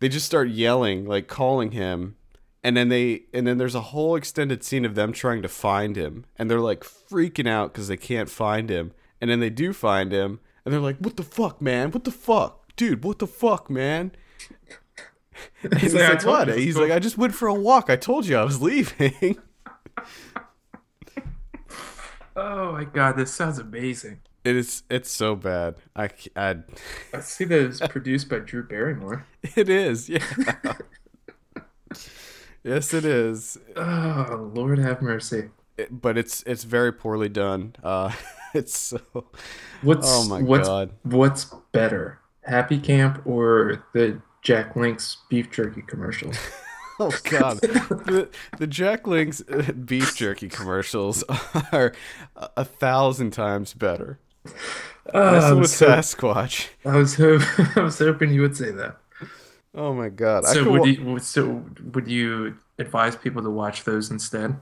[0.00, 2.16] they just start yelling like calling him
[2.62, 5.96] and then they and then there's a whole extended scene of them trying to find
[5.96, 9.72] him and they're like freaking out because they can't find him and then they do
[9.72, 13.26] find him and they're like what the fuck man what the fuck dude what the
[13.26, 14.12] fuck man
[15.62, 16.48] and he's like, "I like, what?
[16.48, 17.90] you it was He's cool." like, I just went for a walk.
[17.90, 19.36] I told you I was leaving.
[22.36, 24.20] oh my god, this sounds amazing.
[24.44, 24.82] it is.
[24.90, 25.76] It's so bad.
[25.94, 26.08] I.
[26.36, 26.56] I
[27.20, 29.26] see that it's produced by Drew Barrymore.
[29.56, 30.08] It is.
[30.08, 30.24] Yeah.
[32.64, 33.58] yes, it is.
[33.76, 35.50] Oh Lord have mercy.
[35.76, 37.74] It- but it's it's very poorly done.
[37.82, 38.12] Uh,
[38.54, 39.00] it's so.
[39.82, 40.90] What's Oh my what's god.
[41.02, 46.36] what's better, Happy Camp or the Jack Link's beef jerky commercials?
[46.98, 47.60] Oh god.
[47.60, 51.22] the the Jack Link's uh, beef jerky commercials
[51.72, 51.92] are
[52.36, 54.18] a, a thousand times better.
[54.44, 54.54] This
[55.12, 56.68] I, was Sasquatch.
[56.86, 58.96] I was hop- I was hoping you would say that.
[59.74, 60.46] Oh my god.
[60.46, 61.62] I So would wa- you would- so
[61.92, 64.56] would you advise people to watch those instead?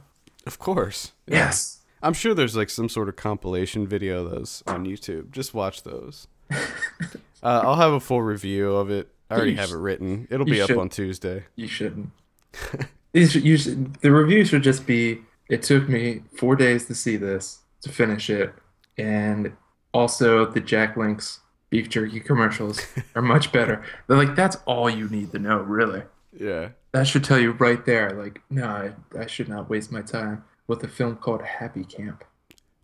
[0.46, 1.12] Of course.
[1.26, 1.36] Yeah.
[1.46, 1.80] Yes.
[2.02, 5.30] I'm sure there's like some sort of compilation video of those on YouTube.
[5.30, 6.28] Just watch those.
[6.50, 6.58] uh,
[7.42, 9.08] I'll have a full review of it.
[9.30, 10.28] I already You have it written.
[10.30, 10.78] It'll be up should.
[10.78, 11.44] on Tuesday.
[11.56, 12.10] You shouldn't.
[13.12, 17.16] These you should, the review should just be it took me four days to see
[17.16, 18.52] this to finish it,
[18.98, 19.52] and
[19.92, 21.40] also the Jack Link's
[21.70, 22.80] beef jerky commercials
[23.14, 23.84] are much better.
[24.06, 26.02] They're like that's all you need to know, really.
[26.38, 26.70] Yeah.
[26.94, 30.44] That should tell you right there, like, no, I, I should not waste my time
[30.66, 32.24] with a film called Happy Camp.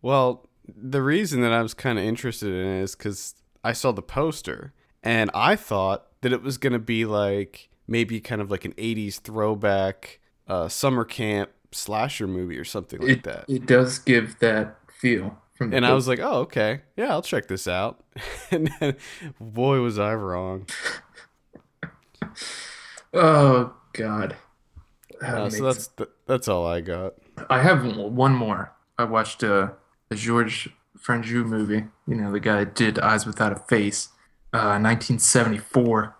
[0.02, 3.34] Well, the reason that I was kind of interested in it is because
[3.64, 8.20] I saw the poster and I thought that it was going to be like maybe
[8.20, 13.22] kind of like an 80s throwback uh, summer camp slasher movie or something like It,
[13.24, 13.44] that.
[13.48, 16.82] it does give that feel And I was like, oh, okay.
[16.96, 18.02] Yeah, I'll check this out.
[18.50, 18.96] and then,
[19.40, 20.66] boy, was I wrong.
[23.14, 24.36] oh God.
[25.20, 27.14] That Uh, so that's th- that's all I got.
[27.48, 28.72] I have one more.
[28.98, 29.70] I watched uh,
[30.10, 31.84] a George Franju movie.
[32.06, 34.08] You know, the guy that did Eyes Without a Face,
[34.52, 36.16] uh, 1974.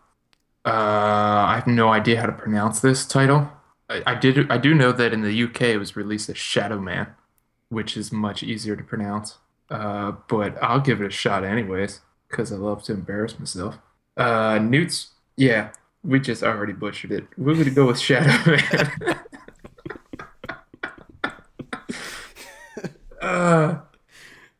[0.65, 3.51] Uh, I have no idea how to pronounce this title.
[3.89, 4.51] I, I did.
[4.51, 7.09] I do know that in the UK it was released as Shadow Man,
[7.71, 9.39] which is much easier to pronounce.
[9.71, 13.79] Uh, but I'll give it a shot anyways because I love to embarrass myself.
[14.17, 15.11] Uh, Newt's.
[15.37, 15.71] Yeah,
[16.03, 17.25] we just already butchered it.
[17.37, 19.19] We're gonna go with Shadow Man.
[23.21, 23.79] uh,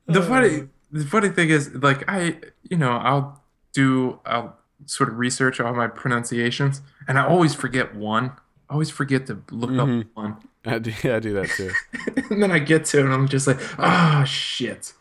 [0.07, 2.37] the funny, the funny thing is, like I,
[2.69, 7.95] you know, I'll do, I'll sort of research all my pronunciations, and I always forget
[7.95, 8.33] one.
[8.69, 10.01] I always forget to look Mhm.
[10.03, 11.71] up one, I do, yeah, I do that too.
[12.31, 14.93] and then I get to it, and I'm just like, ah, shit.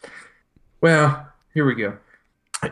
[0.81, 1.97] Well, here we go.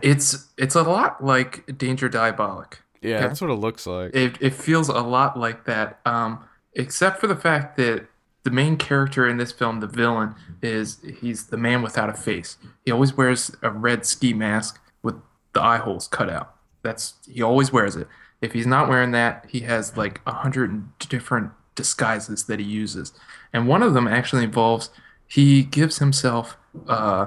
[0.02, 2.74] It's it's a lot like Danger Diabolik.
[3.08, 3.28] Yeah, Okay.
[3.28, 4.16] that's what it looks like.
[4.16, 6.40] It it feels a lot like that, um,
[6.74, 8.08] except for the fact that
[8.44, 12.58] the main character in this film, the villain, is he's the man without a face.
[12.86, 15.16] He always wears a red ski mask with
[15.54, 16.56] the eye holes cut out.
[16.84, 18.08] That's he always wears it.
[18.42, 23.14] If he's not wearing that, he has like a hundred different disguises that he uses,
[23.54, 24.90] and one of them actually involves
[25.28, 27.26] he gives himself uh,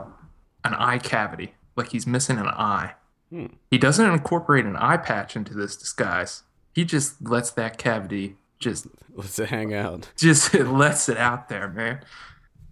[0.64, 2.92] an eye cavity, like he's missing an eye.
[3.30, 3.46] Hmm.
[3.70, 6.42] He doesn't incorporate an eye patch into this disguise.
[6.74, 10.10] He just lets that cavity just Let's hang out.
[10.16, 12.00] just lets it out there, man.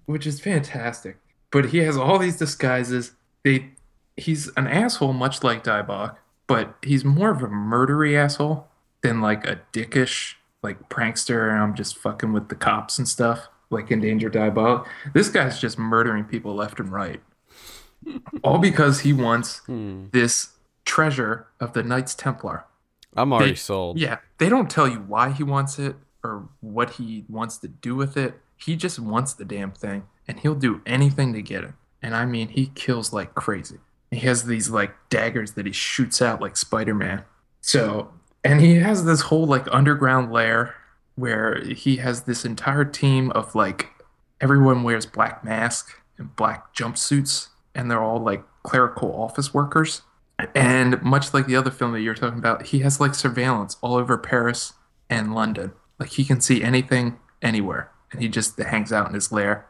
[0.06, 1.18] Which is fantastic.
[1.50, 3.12] But he has all these disguises.
[3.44, 3.70] They
[4.16, 8.66] he's an asshole much like Diabolik, but he's more of a murdery asshole
[9.02, 13.48] than like a dickish like prankster and I'm just fucking with the cops and stuff,
[13.70, 14.86] like in Danger Diabolik.
[15.14, 17.20] This guy's just murdering people left and right.
[18.42, 20.07] All because he wants Hmm.
[20.12, 20.51] this
[20.84, 22.64] treasure of the Knights Templar.
[23.16, 23.99] I'm already They- sold.
[23.99, 27.94] Yeah, they don't tell you why he wants it or what he wants to do
[27.94, 28.40] with it.
[28.57, 31.74] He just wants the damn thing, and he'll do anything to get it.
[32.03, 33.78] And I mean, he kills like crazy.
[34.11, 37.24] He has these like daggers that he shoots out like Spider Man.
[37.61, 38.12] So,
[38.44, 40.74] and he has this whole like underground lair
[41.16, 43.88] where he has this entire team of like
[44.40, 47.49] everyone wears black mask and black jumpsuits,
[47.79, 50.03] and they're all like clerical office workers.
[50.55, 53.95] And much like the other film that you're talking about, he has like surveillance all
[53.95, 54.74] over Paris
[55.09, 55.72] and London.
[55.99, 57.91] Like he can see anything anywhere.
[58.11, 59.66] And he just hangs out in his lair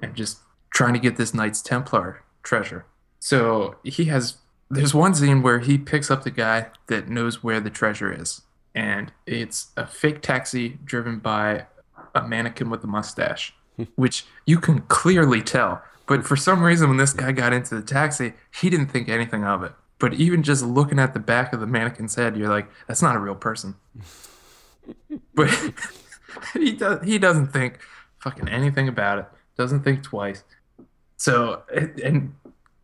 [0.00, 0.38] and just
[0.70, 2.86] trying to get this Knights Templar treasure.
[3.18, 4.36] So he has
[4.70, 8.42] there's one scene where he picks up the guy that knows where the treasure is.
[8.74, 11.66] And it's a fake taxi driven by
[12.14, 13.84] a mannequin with a mustache, hmm.
[13.96, 15.82] which you can clearly tell.
[16.08, 19.44] But for some reason, when this guy got into the taxi, he didn't think anything
[19.44, 19.72] of it.
[19.98, 23.14] But even just looking at the back of the mannequin's head, you're like, that's not
[23.14, 23.76] a real person.
[25.34, 25.50] But
[26.54, 27.78] he does he doesn't think
[28.20, 29.26] fucking anything about it.
[29.56, 30.44] Doesn't think twice.
[31.18, 31.62] So
[32.02, 32.34] and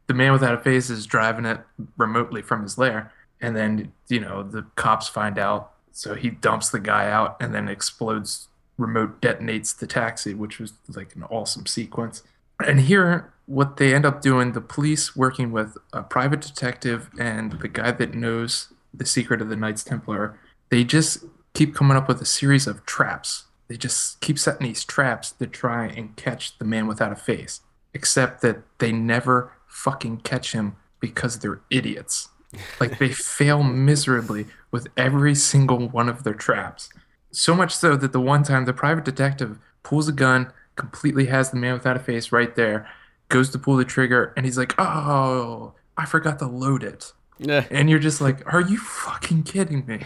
[0.07, 1.61] the man without a face is driving it
[1.97, 3.11] remotely from his lair,
[3.41, 5.73] and then you know the cops find out.
[5.93, 10.75] So he dumps the guy out and then explodes, remote detonates the taxi, which was
[10.89, 12.23] like an awesome sequence.
[12.65, 17.53] And here, what they end up doing, the police working with a private detective and
[17.61, 20.39] the guy that knows the secret of the Knights Templar,
[20.71, 23.45] they just keep coming up with a series of traps.
[23.69, 27.61] They just keep setting these traps to try and catch the man without a face.
[27.93, 32.29] Except that they never fucking catch him because they're idiots.
[32.81, 36.89] Like they fail miserably with every single one of their traps.
[37.31, 41.51] So much so that the one time the private detective pulls a gun, completely has
[41.51, 42.89] the man without a face right there,
[43.29, 47.13] goes to pull the trigger, and he's like, oh, I forgot to load it.
[47.39, 47.65] Yeah.
[47.71, 50.01] And you're just like, are you fucking kidding me?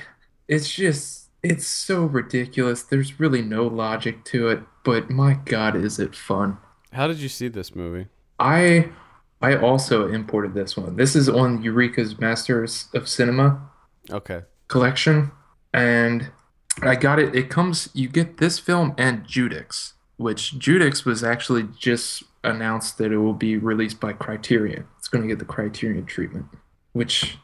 [0.46, 2.82] It's just, it's so ridiculous.
[2.82, 6.58] There's really no logic to it, but my God, is it fun.
[6.92, 8.08] How did you see this movie?
[8.38, 8.88] I
[9.42, 10.96] I also imported this one.
[10.96, 13.60] This is on Eureka's Masters of Cinema
[14.10, 14.42] Okay.
[14.68, 15.30] collection,
[15.72, 16.30] and
[16.82, 17.34] I got it.
[17.36, 17.88] It comes.
[17.92, 23.32] You get this film and Judex, which Judex was actually just announced that it will
[23.32, 24.86] be released by Criterion.
[24.98, 26.46] It's going to get the Criterion treatment,
[26.92, 27.36] which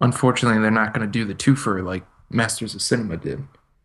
[0.00, 3.42] unfortunately they're not going to do the twofer like Masters of Cinema did.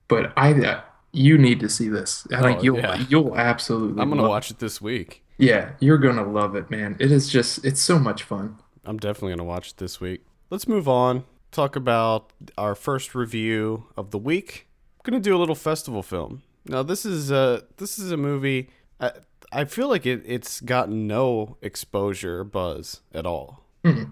[0.08, 0.82] But I,
[1.14, 2.28] you need to see this.
[2.34, 3.06] I think Oh, you'll yeah.
[3.10, 4.02] you'll absolutely.
[4.02, 5.24] I'm gonna watch it this week.
[5.38, 6.98] yeah, you're gonna love it, man.
[7.00, 8.58] It is just it's so much fun.
[8.84, 10.24] I'm definitely gonna watch it this week.
[10.50, 11.24] Let's move on.
[11.52, 14.68] Talk about our first review of the week.
[15.06, 16.44] I'm gonna do a little festival film.
[16.66, 18.70] Now this is a this is a movie.
[19.00, 19.12] I,
[19.52, 24.06] I feel like it, it's gotten no exposure buzz at all, Yeah.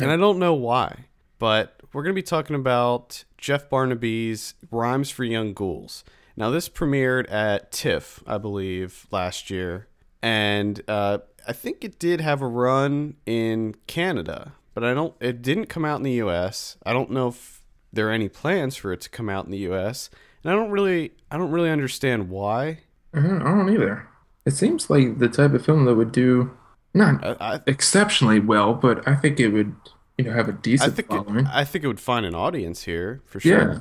[0.00, 1.06] and I don't know why.
[1.38, 6.04] But we're gonna be talking about Jeff Barnaby's Rhymes for Young Ghouls.
[6.36, 9.88] Now this premiered at TIFF, I believe, last year,
[10.22, 15.14] and uh, I think it did have a run in Canada, but I don't.
[15.20, 16.76] It didn't come out in the U.S.
[16.84, 17.60] I don't know if
[17.92, 20.08] there are any plans for it to come out in the U.S.
[20.42, 22.80] And I don't really, I don't really understand why.
[23.12, 24.08] I don't, I don't either.
[24.46, 26.56] It seems like the type of film that would do
[26.94, 29.74] not I, I, exceptionally well, but I think it would,
[30.18, 31.46] you know, have a decent think, following.
[31.46, 33.72] it, I think it would find an audience here for sure.
[33.72, 33.80] Yeah.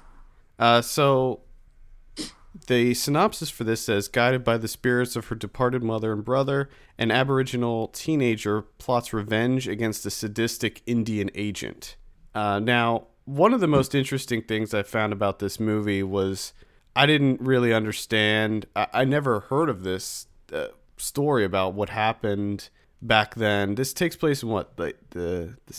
[0.65, 1.41] Uh, so
[2.67, 6.69] the synopsis for this says guided by the spirits of her departed mother and brother
[6.97, 11.95] an aboriginal teenager plots revenge against a sadistic indian agent
[12.35, 16.53] uh, now one of the most interesting things i found about this movie was
[16.95, 20.67] i didn't really understand i, I never heard of this uh,
[20.97, 22.69] story about what happened
[23.01, 25.73] back then this takes place in what like the, the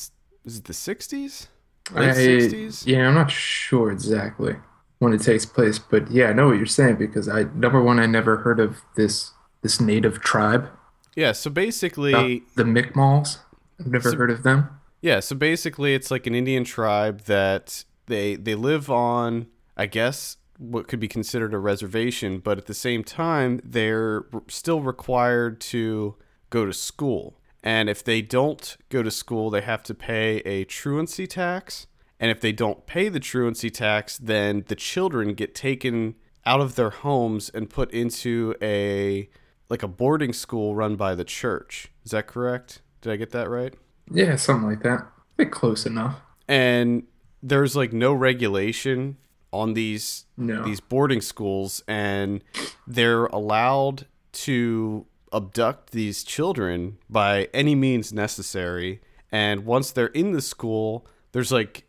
[0.44, 1.48] is it the 60s
[1.92, 4.54] late 60s Yeah, I'm not sure exactly
[5.00, 7.98] when it takes place, but yeah, I know what you're saying because I number one,
[7.98, 9.32] I never heard of this
[9.62, 10.68] this native tribe,
[11.16, 13.38] yeah so basically the Mi'kmals.
[13.80, 14.68] I've never So- heard of them.
[15.00, 19.46] Yeah, so basically it's like an Indian tribe that they they live on,
[19.76, 24.82] I guess what could be considered a reservation, but at the same time they're still
[24.82, 26.16] required to
[26.50, 27.40] go to school.
[27.62, 31.86] And if they don't go to school, they have to pay a truancy tax.
[32.18, 36.74] And if they don't pay the truancy tax, then the children get taken out of
[36.74, 39.30] their homes and put into a
[39.70, 41.90] like a boarding school run by the church.
[42.04, 42.82] Is that correct?
[43.00, 43.74] Did I get that right?
[44.10, 45.00] Yeah, something like that.
[45.02, 46.20] I think close enough.
[46.48, 47.04] and
[47.42, 49.16] there's like no regulation
[49.52, 50.62] on these No.
[50.64, 52.42] these boarding schools and
[52.86, 59.00] they're allowed to abduct these children by any means necessary
[59.32, 61.86] and once they're in the school there's like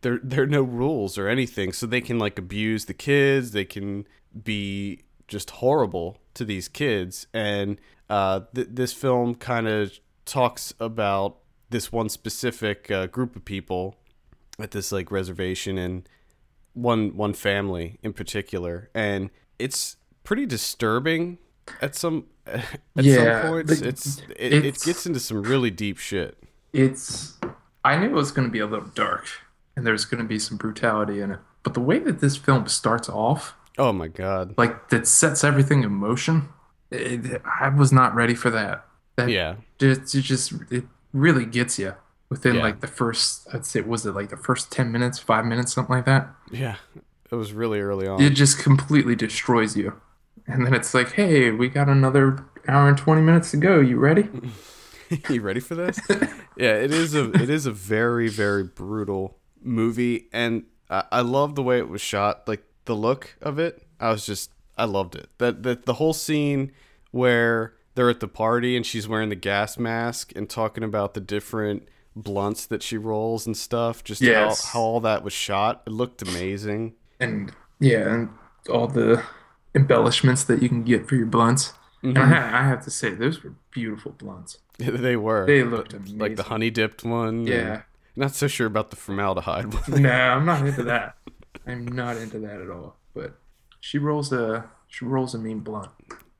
[0.00, 3.64] there there are no rules or anything so they can like abuse the kids they
[3.64, 4.06] can
[4.44, 7.78] be just horrible to these kids and
[8.08, 11.36] uh, th- this film kind of talks about
[11.70, 13.96] this one specific uh, group of people
[14.58, 16.08] at this like reservation and
[16.74, 21.38] one one family in particular and it's pretty disturbing
[21.82, 22.64] at some at
[22.96, 26.38] Yeah, some points it's it, it gets into some really deep shit
[26.72, 27.38] It's
[27.84, 29.26] I knew it was going to be a little dark
[29.76, 31.38] and there's going to be some brutality in it.
[31.62, 35.82] But the way that this film starts off, oh my god like that sets everything
[35.82, 36.48] in motion,
[36.90, 38.86] it, I was not ready for that.
[39.16, 41.94] That yeah just it just it really gets you
[42.28, 42.62] within Yeah.
[42.62, 45.96] like the first I'd say was it like the first 10 minutes, 5 minutes something
[45.96, 46.28] like that.
[46.50, 46.76] yeah
[47.30, 50.00] it was really early on It just completely destroys you.
[50.46, 53.80] And then it's like, "Hey, we got another hour and 20 minutes to go.
[53.80, 54.28] You ready?"
[55.28, 56.00] you ready for this?
[56.56, 61.54] yeah, it is a it is a very very brutal movie, and I, I love
[61.54, 62.48] the way it was shot.
[62.48, 65.28] Like the look of it, I was just I loved it.
[65.36, 66.72] That that the whole scene
[67.10, 71.20] where they're at the party and she's wearing the gas mask and talking about the
[71.20, 74.04] different blunts that she rolls and stuff.
[74.04, 74.66] Just Yes.
[74.66, 75.82] how how all that was shot.
[75.84, 76.94] It looked amazing.
[77.18, 78.28] and yeah, and
[78.70, 79.24] all the
[79.74, 81.72] embellishments that you can get for your blunts.
[82.00, 82.32] And I, mm-hmm.
[82.32, 84.58] ha- I have to say, those were beautiful blunts.
[84.78, 85.44] they were.
[85.44, 86.18] They looked amazing.
[86.18, 87.48] like the honey dipped one.
[87.48, 87.82] Yeah.
[88.14, 90.02] Not so sure about the formaldehyde one.
[90.02, 91.16] no, I'm not into that.
[91.66, 92.94] I'm not into that at all.
[93.12, 93.38] But
[93.80, 95.90] she rolls a she rolls a mean blunt.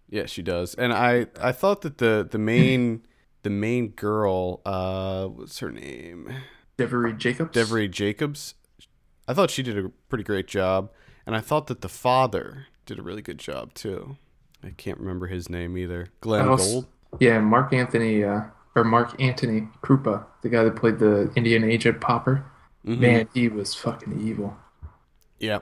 [0.08, 0.74] Yeah, she does.
[0.74, 3.02] And I I thought that the the main
[3.42, 6.32] the main girl uh what's her name?
[6.78, 7.56] Devery Jacobs.
[7.56, 8.54] Devery Jacobs.
[9.26, 10.90] I thought she did a pretty great job
[11.26, 14.16] and I thought that the father did a really good job too.
[14.64, 16.08] I can't remember his name either.
[16.20, 16.86] Glen Also- Gould.
[17.20, 18.42] Yeah, Mark Anthony uh,
[18.76, 22.44] or Mark Anthony Krupa, the guy that played the Indian agent Popper.
[22.86, 22.98] Mhm.
[22.98, 24.56] Man, he was fucking evil.
[25.38, 25.60] Yeah.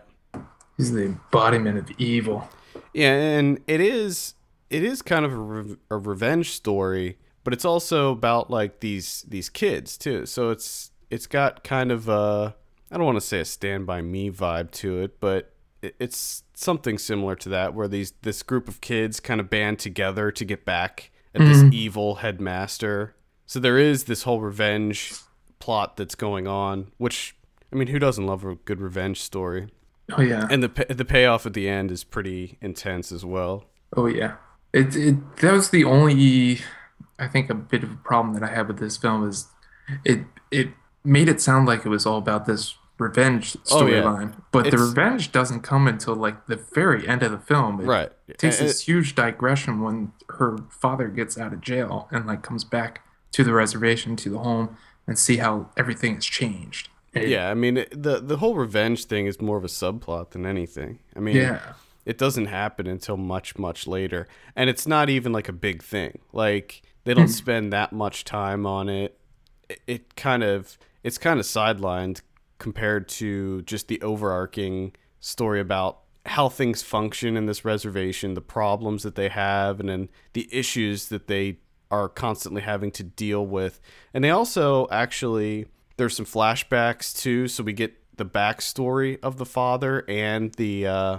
[0.76, 2.48] He's the embodiment of evil.
[2.96, 4.32] Yeah, and it is
[4.70, 9.22] it is kind of a, re- a revenge story, but it's also about like these
[9.28, 10.24] these kids too.
[10.24, 12.56] So it's it's got kind of a
[12.90, 16.44] I don't want to say a Stand by Me vibe to it, but it, it's
[16.54, 20.44] something similar to that, where these this group of kids kind of band together to
[20.46, 21.74] get back at this mm-hmm.
[21.74, 23.14] evil headmaster.
[23.44, 25.12] So there is this whole revenge
[25.58, 27.36] plot that's going on, which
[27.70, 29.68] I mean, who doesn't love a good revenge story?
[30.12, 30.46] Oh yeah.
[30.50, 33.64] And the the payoff at the end is pretty intense as well.
[33.96, 34.36] Oh yeah.
[34.72, 36.60] It it that was the only
[37.18, 39.48] I think a bit of a problem that I had with this film is
[40.04, 40.68] it it
[41.04, 44.02] made it sound like it was all about this revenge Oh, yeah.
[44.02, 47.78] storyline, but the revenge doesn't come until like the very end of the film.
[47.78, 48.06] Right.
[48.06, 48.38] It Right.
[48.38, 52.64] takes And- this huge digression when her father gets out of jail and like comes
[52.64, 53.02] back
[53.32, 54.76] to the reservation to the home
[55.06, 56.88] and see how everything has changed.
[57.16, 60.30] It- Yeah, I mean it- the the whole revenge thing is more of a subplot
[60.30, 61.00] than anything.
[61.14, 61.60] I mean, Yeah.
[62.04, 66.20] it doesn't happen until much much later, and it's not even like a big thing.
[66.32, 67.32] Like they don't hmm.
[67.32, 69.18] spend that much time on it.
[69.68, 69.80] it.
[69.86, 72.20] It kind of it's kind of sidelined
[72.58, 79.02] compared to just the overarching story about how things function in this reservation, the problems
[79.04, 81.58] that they have, and then the issues that they
[81.90, 83.80] are constantly having to deal with.
[84.12, 89.46] And they also actually there's some flashbacks too, so we get the backstory of the
[89.46, 91.18] father and the uh,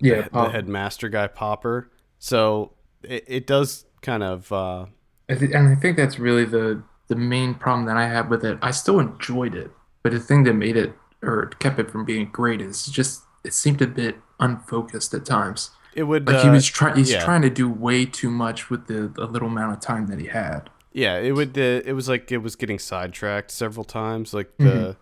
[0.00, 1.90] Yeah, the, the headmaster guy Popper.
[2.18, 4.86] So it, it does kind of uh,
[5.28, 8.58] and I think that's really the the main problem that I had with it.
[8.62, 9.70] I still enjoyed it,
[10.02, 13.52] but the thing that made it or kept it from being great is just it
[13.52, 15.70] seemed a bit unfocused at times.
[15.94, 17.24] it would Like he uh, was trying, he's yeah.
[17.24, 20.26] trying to do way too much with the, the little amount of time that he
[20.26, 20.70] had.
[20.92, 21.56] Yeah, it would.
[21.56, 24.34] Uh, it was like it was getting sidetracked several times.
[24.34, 24.96] Like the,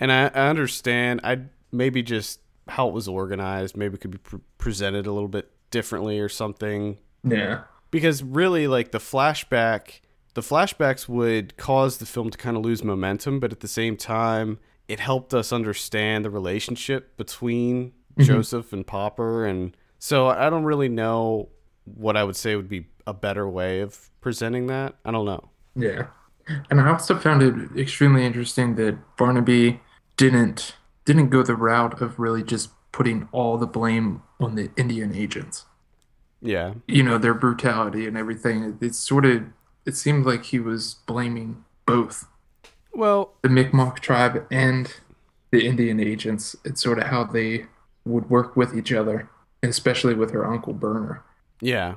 [0.00, 1.20] and I, I understand.
[1.24, 1.40] I
[1.72, 3.76] maybe just how it was organized.
[3.76, 6.98] Maybe it could be pre- presented a little bit differently or something.
[7.26, 10.00] Yeah, Because really, like the flashback,
[10.34, 13.96] the flashbacks would cause the film to kind of lose momentum, but at the same
[13.96, 20.64] time, it helped us understand the relationship between Joseph and Popper, and so I don't
[20.64, 21.48] really know
[21.84, 24.96] what I would say would be a better way of presenting that.
[25.04, 25.50] I don't know.
[25.76, 26.06] yeah.
[26.70, 29.80] And I also found it extremely interesting that Barnaby
[30.18, 30.74] didn't
[31.06, 35.64] didn't go the route of really just putting all the blame on the Indian agents.
[36.42, 38.62] Yeah, You know, their brutality and everything.
[38.62, 39.44] It, it's sort of
[39.86, 42.26] it seemed like he was blaming both
[42.92, 44.94] Well, the Mi'kmaq tribe and
[45.50, 46.54] the Indian agents.
[46.64, 47.66] It's sort of how they
[48.04, 49.30] would work with each other,
[49.62, 51.22] especially with her uncle Burner.
[51.60, 51.94] Yeah,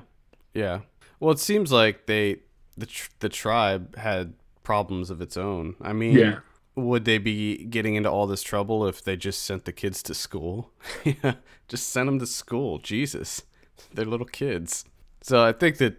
[0.53, 0.79] yeah.
[1.19, 2.37] Well, it seems like they
[2.77, 4.33] the tr- the tribe had
[4.63, 5.75] problems of its own.
[5.81, 6.39] I mean, Yeah.
[6.75, 10.13] would they be getting into all this trouble if they just sent the kids to
[10.13, 10.71] school?
[11.03, 11.35] yeah,
[11.67, 12.77] just send them to school.
[12.77, 13.41] Jesus,
[13.93, 14.85] they're little kids.
[15.21, 15.95] So I think that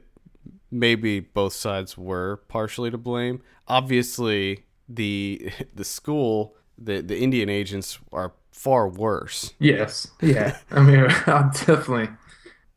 [0.71, 3.43] maybe both sides were partially to blame.
[3.67, 9.55] Obviously, the the school, the the Indian agents are far worse.
[9.59, 10.09] Yes.
[10.21, 10.59] Yeah.
[10.71, 12.09] I mean, I'll definitely,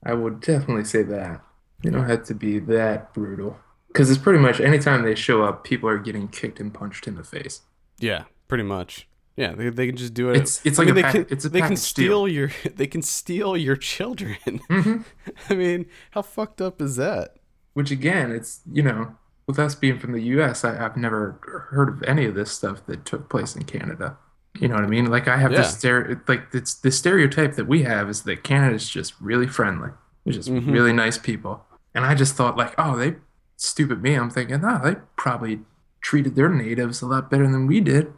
[0.04, 1.42] I would definitely say that.
[1.84, 3.58] You don't have to be that brutal.
[3.88, 7.16] Because it's pretty much anytime they show up, people are getting kicked and punched in
[7.16, 7.62] the face.
[8.00, 9.08] Yeah, pretty much.
[9.36, 10.34] Yeah, they, they can just do it.
[10.38, 12.52] It's- it's like mean, a they pack- can it's a they can package steal your
[12.76, 14.38] they can steal your children.
[14.70, 15.02] Mm-hmm.
[15.50, 17.36] I mean, how fucked up is that?
[17.74, 19.16] Which again, it's, you know,
[19.48, 21.40] with us being from the US, I, I've never
[21.72, 24.18] heard of any of this stuff that took place in Canada.
[24.62, 25.10] You know what I mean?
[25.10, 25.60] Like I have Yeah.
[25.62, 29.90] this stereo, like it's the stereotype that we have is that Canada's just really friendly.
[30.24, 30.72] They're just Mhm.
[30.72, 31.66] really nice people.
[31.96, 33.16] And I just thought like, oh, they
[33.58, 34.14] stupid me.
[34.16, 35.62] I'm thinking, oh, they probably
[36.02, 38.14] treated their natives a lot better than we did.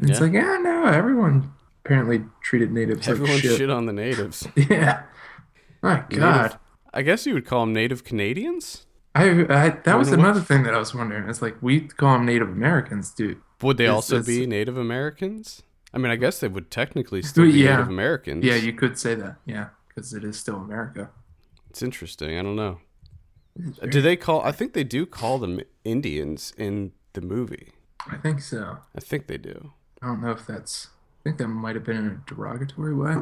[0.00, 1.52] And It's like, yeah, no, everyone
[1.84, 3.56] apparently treated natives Everyone like shit.
[3.58, 3.70] shit.
[3.70, 4.46] on the natives.
[4.56, 5.02] Yeah.
[5.82, 6.58] My God.
[6.92, 8.84] I guess you would call them Native Canadians.
[9.14, 11.26] I, I that was what- another thing that I was wondering.
[11.28, 13.38] It's like we call them Native Americans, dude.
[13.62, 15.62] Would they It's- also it's- be Native Americans?
[15.94, 17.76] I mean, I guess they would technically still be Yeah.
[17.76, 18.44] Native Americans.
[18.44, 19.36] Yeah, you could say that.
[19.46, 21.10] Yeah, because it is still America.
[21.70, 22.38] it's interesting.
[22.38, 22.80] I don't know.
[23.88, 24.42] Do they call?
[24.42, 27.72] I think they do call them Indians in the movie.
[28.06, 28.78] I think so.
[28.94, 29.72] I think they do.
[30.02, 30.88] I don't know if that's.
[31.20, 33.16] I think that might have been in a derogatory way.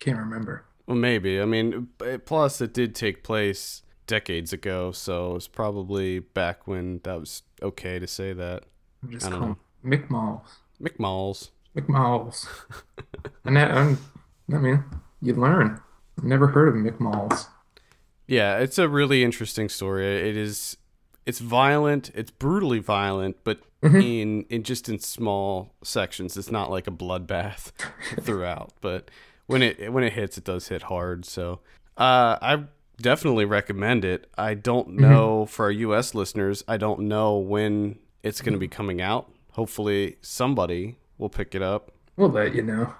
[0.00, 0.64] Can't remember.
[0.86, 1.40] Well, maybe.
[1.40, 1.88] I mean,
[2.24, 7.98] plus it did take place decades ago, so it's probably back when that was okay
[7.98, 8.64] to say that.
[9.02, 10.46] I'm just I don't calling McMalls.
[10.82, 11.50] McMalls.
[11.76, 12.46] McMalls.
[13.44, 13.98] and that, I'm,
[14.52, 14.84] I mean,
[15.20, 15.80] you learn.
[16.22, 17.46] Never heard of McMalls.
[18.26, 20.28] Yeah, it's a really interesting story.
[20.28, 20.76] It is
[21.26, 23.96] it's violent, it's brutally violent, but mm-hmm.
[23.96, 26.36] in in just in small sections.
[26.36, 27.72] It's not like a bloodbath
[28.20, 29.10] throughout, but
[29.46, 31.24] when it when it hits it does hit hard.
[31.24, 31.60] So,
[31.96, 32.64] uh I
[33.00, 34.30] definitely recommend it.
[34.38, 35.00] I don't mm-hmm.
[35.00, 39.30] know for our US listeners, I don't know when it's going to be coming out.
[39.52, 41.92] Hopefully somebody will pick it up.
[42.16, 42.94] We'll let you know.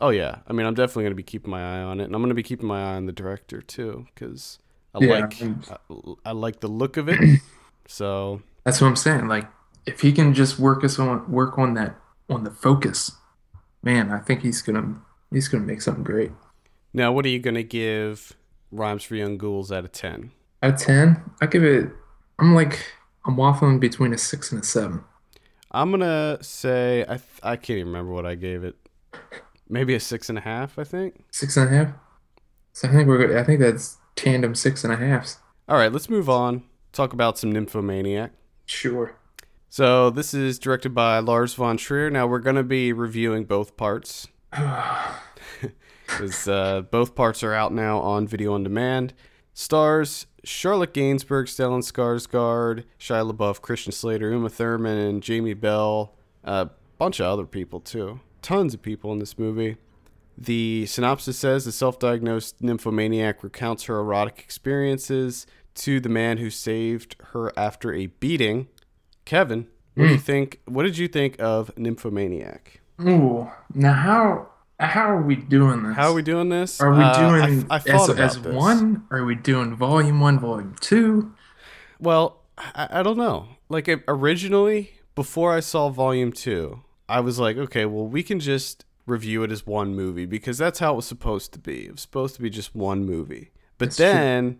[0.00, 2.22] Oh yeah, I mean, I'm definitely gonna be keeping my eye on it, and I'm
[2.22, 4.58] gonna be keeping my eye on the director too, because
[4.94, 5.76] I Yeah, like I,
[6.24, 7.40] I like the look of it.
[7.86, 9.28] so That's what I'm saying.
[9.28, 9.48] Like,
[9.86, 11.96] if he can just work us on work on that
[12.28, 13.12] on the focus,
[13.82, 16.32] man, I think he's gonna he's gonna make something great.
[16.92, 18.34] now, what are you gonna give
[18.70, 20.32] Rhymes for Young Ghouls out of ten?
[20.62, 21.90] Out of ten, I give it.
[22.38, 22.78] I'm like
[23.26, 25.04] I'm waffling between a six and a seven.
[25.70, 28.76] I'm gonna say I th- I can't even remember what I gave it.
[29.68, 30.78] Maybe a six and a half.
[30.78, 31.24] I think.
[31.30, 31.94] Six and a half.
[32.72, 33.36] So I think we're good.
[33.36, 35.38] I think that's tandem six and a halves.
[35.68, 36.64] All right, let's move on.
[36.92, 38.32] Talk about some Nymphomaniac.
[38.66, 39.16] Sure.
[39.68, 42.10] So this is directed by Lars von Trier.
[42.10, 44.26] Now we're gonna be reviewing both parts.
[46.10, 49.14] because uh, both parts are out now on video on demand.
[49.54, 56.14] Stars Charlotte Gainsbourg, Stellan Skarsgård, Shia LaBeouf, Christian Slater, Uma Thurman, and Jamie Bell.
[56.44, 58.20] A bunch of other people too.
[58.42, 59.76] Tons of people in this movie.
[60.38, 67.16] The synopsis says the self-diagnosed nymphomaniac recounts her erotic experiences to the man who saved
[67.32, 68.68] her after a beating.
[69.26, 70.22] Kevin, what do you mm.
[70.22, 70.60] think?
[70.64, 72.80] What did you think of Nymphomaniac?
[73.02, 74.49] Ooh, now how
[74.80, 75.96] how are we doing this?
[75.96, 76.80] How are we doing this?
[76.80, 79.04] Are we Uh, I- doing I, thought as, as one?
[79.10, 81.32] Are we doing volume one, volume two?
[81.98, 83.48] Well, I, I don't know.
[83.68, 88.40] Like it- originally, before I saw Volume Two, I was like, okay, well, we can
[88.40, 91.86] just review it as one movie because that's how it was supposed to be.
[91.86, 93.50] It was supposed to be just one movie.
[93.78, 94.06] But That's true.
[94.06, 94.58] then,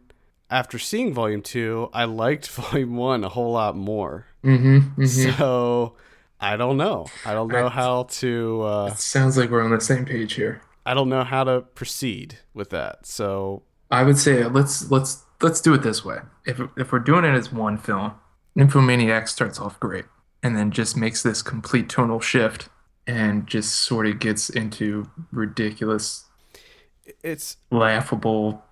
[0.50, 4.26] after seeing Volume Two, I liked Volume One a whole lot more.
[4.44, 5.04] Mm-hmm.
[5.06, 5.94] So
[6.40, 7.06] I don't know.
[7.24, 8.62] I don't know I- how to.
[8.62, 10.62] Uh, Sounds like we're on the same page here.
[10.86, 13.06] I don't know how to proceed with that.
[13.06, 16.18] So I would say let's let's let's do it this way.
[16.46, 18.12] If if we're doing it as one film,
[18.54, 20.06] Nymphomaniac starts off great,
[20.42, 22.70] and then just makes this complete tonal shift,
[23.06, 26.24] and just sort of gets into ridiculous,
[27.22, 28.64] it's laughable.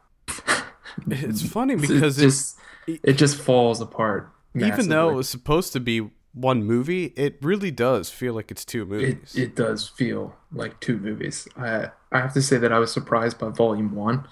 [1.11, 4.33] it's funny because it, just it just falls apart.
[4.55, 6.09] even though it was supposed to be
[6.41, 9.35] one movie, it really does feel like it's two movies.
[9.37, 11.49] it does feel like two movies.
[11.57, 14.27] I I have to say that I was surprised by Volume One.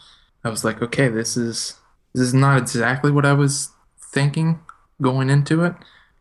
[0.45, 1.75] I was like, okay, this is
[2.15, 4.61] this is not exactly what I was thinking
[5.03, 5.75] going into it.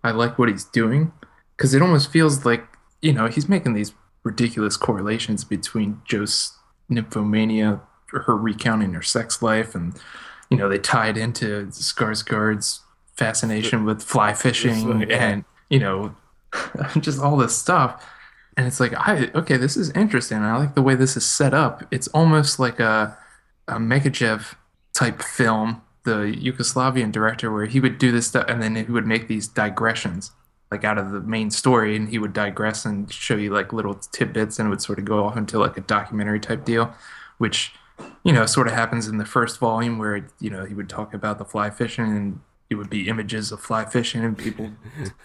[0.03, 1.13] I like what he's doing
[1.55, 2.65] because it almost feels like
[3.01, 6.57] you know he's making these ridiculous correlations between Joe's
[6.89, 9.95] nymphomania, her recounting her sex life, and
[10.49, 12.81] you know they tie it into Skarsgård's
[13.15, 16.15] fascination with fly fishing and you know
[16.99, 18.03] just all this stuff.
[18.57, 20.37] And it's like i okay this is interesting.
[20.37, 21.83] I like the way this is set up.
[21.91, 23.17] It's almost like a,
[23.67, 24.55] a Makavejev
[24.93, 29.07] type film the yugoslavian director where he would do this stuff and then he would
[29.07, 30.31] make these digressions
[30.69, 31.95] like out of the main story.
[31.95, 35.05] And he would digress and show you like little tidbits and it would sort of
[35.05, 36.93] go off into like a documentary type deal
[37.37, 37.73] which
[38.23, 41.13] you know sort of happens in the first volume where you know he would talk
[41.13, 42.39] about the fly fishing and
[42.69, 44.71] it would be images of fly fishing and people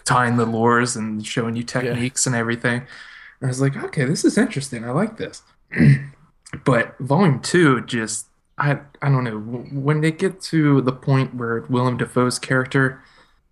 [0.05, 2.79] tying the lures and showing you techniques and everything.
[2.81, 4.83] And I was like, okay, this is interesting.
[4.85, 5.41] I like this.
[6.65, 8.27] but volume two just
[8.57, 13.01] I I don't know when they get to the point where Willem Dafoe's character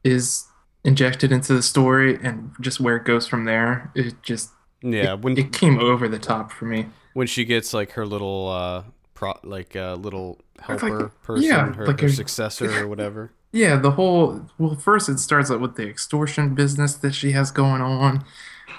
[0.03, 0.45] is
[0.83, 5.37] injected into the story and just where it goes from there, it just yeah, when
[5.37, 6.85] it came over the top for me.
[7.13, 8.83] when she gets like her little uh
[9.13, 13.31] pro like uh, little like- helper person, yeah, her, like her a- successor or whatever.
[13.51, 17.51] Yeah, the whole well, first it starts out with the extortion business that she has
[17.51, 18.23] going on,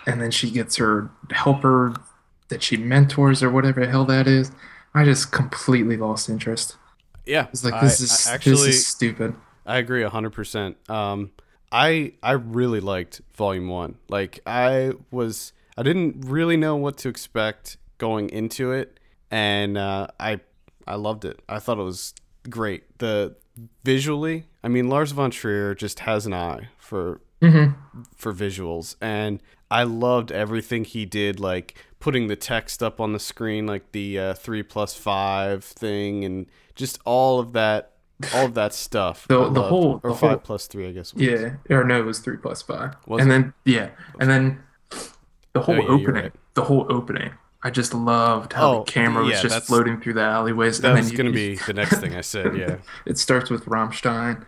[0.07, 1.95] and then she gets her helper
[2.49, 4.53] that she mentors or whatever the hell that is.
[4.95, 6.77] I just completely lost interest.
[7.27, 9.35] Yeah, It's like this I is actually this is stupid.
[9.66, 10.77] I agree hundred percent.
[10.89, 11.31] Um,
[11.73, 13.97] I I really liked Volume One.
[14.09, 18.99] Like I was, I didn't really know what to expect going into it,
[19.31, 20.41] and uh, I
[20.87, 21.41] I loved it.
[21.49, 22.14] I thought it was
[22.49, 22.99] great.
[22.99, 23.36] The
[23.84, 27.68] visually, I mean, Lars von Trier just has an eye for hmm
[28.16, 33.18] for visuals and i loved everything he did like putting the text up on the
[33.18, 37.93] screen like the uh, three plus five thing and just all of that
[38.34, 41.14] all of that stuff The- the whole- or the five whole- plus three i guess.
[41.16, 42.95] Yeah, or no, it was three plus five.
[43.07, 43.32] Was and it?
[43.32, 43.88] then yeah,
[44.20, 44.61] and then
[45.55, 46.32] the whole Oh, yeah, opening, right.
[46.55, 47.30] the whole opening.
[47.62, 50.80] I just loved how Oh, the camera was just floating through the alleyways.
[50.80, 52.76] that and then was you- gonna be the next thing i said yeah.
[53.06, 54.44] It starts with Rammstein.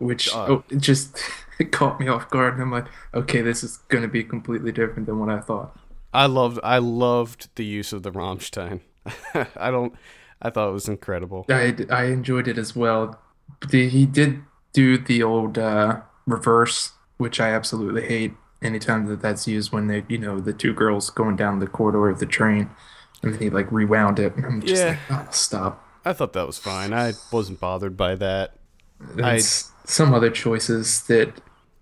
[0.00, 1.18] Which uh, oh, it just
[1.58, 4.72] it caught me off guard and i'm like okay this is going to be completely
[4.72, 5.78] different than what i thought.
[6.14, 8.80] I loved i loved the use of the rammstein.
[9.56, 9.94] I don't
[10.42, 11.46] i thought it was incredible.
[11.50, 13.18] I, I enjoyed it as well.
[13.70, 14.40] The- he did
[14.72, 18.32] do the old uh, reverse which i absolutely hate
[18.62, 22.08] anytime that that's used when they you know the two girls going down the corridor
[22.08, 22.70] of the train
[23.22, 24.96] and then he like rewound it and i'm just Yeah.
[25.10, 28.54] like oh stop i thought that was fine i wasn't bothered by that
[29.00, 31.32] There's some other choices that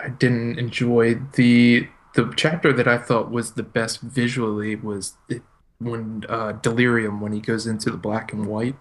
[0.00, 1.14] I didn't enjoy.
[1.34, 5.42] The the chapter that I thought was the best visually was it,
[5.78, 8.74] when uh, Delirium when he goes into the black and white.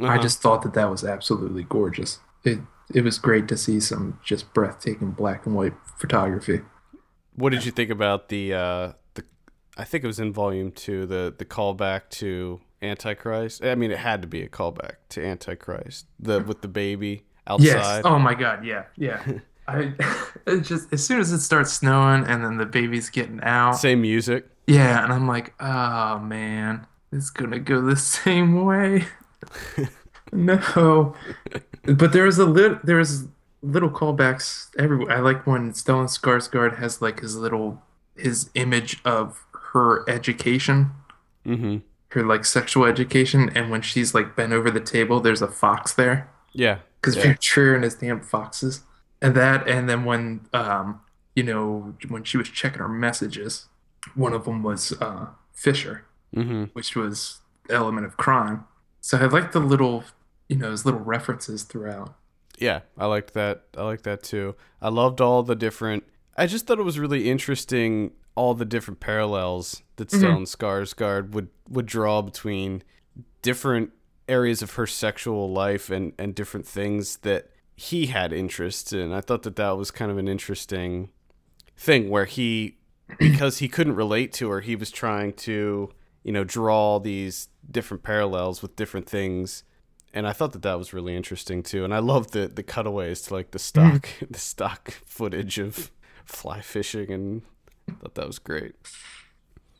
[0.00, 0.22] I Uh-huh.
[0.22, 2.18] just thought that that was absolutely gorgeous.
[2.44, 2.58] It
[2.92, 6.60] it was great to see some just breathtaking black and white photography.
[7.36, 9.24] What did you think about the uh the
[9.76, 13.64] I think it was in volume 2 the the callback to Antichrist?
[13.64, 16.06] I mean it had to be a callback to Antichrist.
[16.18, 17.66] The with the baby outside.
[17.66, 18.02] Yes.
[18.04, 18.64] Oh my God.
[18.64, 18.84] Yeah.
[18.96, 19.22] Yeah.
[19.68, 19.92] I
[20.46, 23.72] it just as soon as it starts snowing and then the baby's getting out.
[23.72, 24.48] Same music.
[24.66, 29.04] Yeah, and I'm like, oh man, it's gonna go the same way.
[30.32, 31.14] No,
[31.84, 33.24] but there's a little there's
[33.66, 35.16] little callbacks everywhere.
[35.16, 37.82] I like when Stellan Skarsgård has like his little
[38.16, 40.90] his image of her education,
[41.46, 41.76] Mm-hmm.
[42.10, 45.92] her like sexual education, and when she's like bent over the table, there's a fox
[45.94, 46.78] there Yeah.
[47.00, 47.34] because Yeah.
[47.40, 48.82] Trier and his damn foxes,
[49.22, 51.00] and that, and then when um
[51.36, 53.68] you know when she was checking her messages,
[54.14, 56.04] one of them was uh Fisher,
[56.34, 56.64] Mm-hmm.
[56.72, 57.40] which was
[57.70, 58.64] element of crime.
[59.00, 60.04] So I like the little
[60.48, 62.14] you know those little references throughout.
[62.58, 63.64] Yeah, I liked that.
[63.76, 64.54] I liked that too.
[64.80, 66.04] I loved all the different.
[66.36, 70.20] I just thought it was really interesting all the different parallels that Mhm.
[70.20, 72.82] Stellan Skarsgård would would draw between
[73.42, 73.90] different
[74.28, 79.12] areas of her sexual life and and different things that he had interests in.
[79.12, 81.10] I thought that that was kind of an interesting
[81.76, 82.78] thing where he
[83.18, 85.90] because he couldn't relate to her, he was trying to,
[86.24, 89.62] you know, draw these different parallels with different things
[90.16, 91.84] and I thought that that was really interesting too.
[91.84, 95.90] And I love the the cutaways to like the stock the stock footage of
[96.26, 97.42] fly fishing, and
[97.88, 98.74] I thought that was great.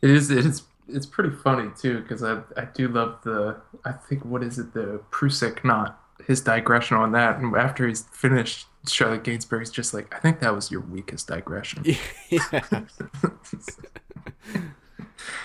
[0.03, 3.93] It is it is it's pretty funny too because I I do love the I
[3.93, 8.67] think what is it the Prusik knot his digression on that and after he's finished
[8.89, 11.89] Charlotte Gainsbourg's just like I think that was your weakest digression.
[12.31, 12.41] yeah,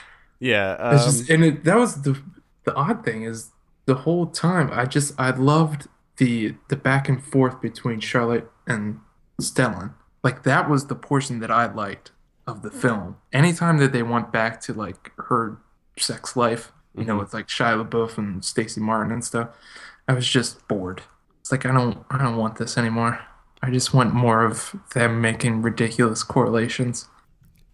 [0.39, 0.75] yeah.
[0.89, 2.21] It's Um, just and it, that was the
[2.65, 3.51] the odd thing is
[3.85, 8.99] the whole time I just I loved the the back and forth between Charlotte and
[9.41, 9.93] Stellan.
[10.23, 12.11] Like that was the portion that I liked
[12.47, 13.17] of the film.
[13.33, 15.57] Anytime that they went back to like her
[15.97, 17.19] sex life, you know, Mhm.
[17.19, 19.49] with like Shia LaBeouf and Stacey Martin and stuff,
[20.07, 21.01] I was just bored.
[21.39, 23.19] It's like I don't I don't want this anymore.
[23.63, 27.07] I just want more of them making ridiculous correlations.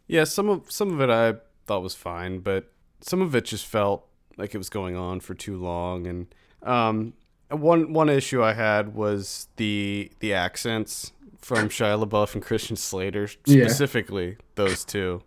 [0.07, 1.35] yeah, some of some of it I
[1.65, 4.05] thought was fine, but some of it just felt
[4.38, 6.07] like it was going on for too long.
[6.07, 6.27] And
[6.63, 7.13] um,
[7.49, 11.11] one one issue I had was the the accents
[11.41, 13.63] from Shia LaBeouf and Christian Slater, Yeah.
[13.67, 15.21] specifically those two.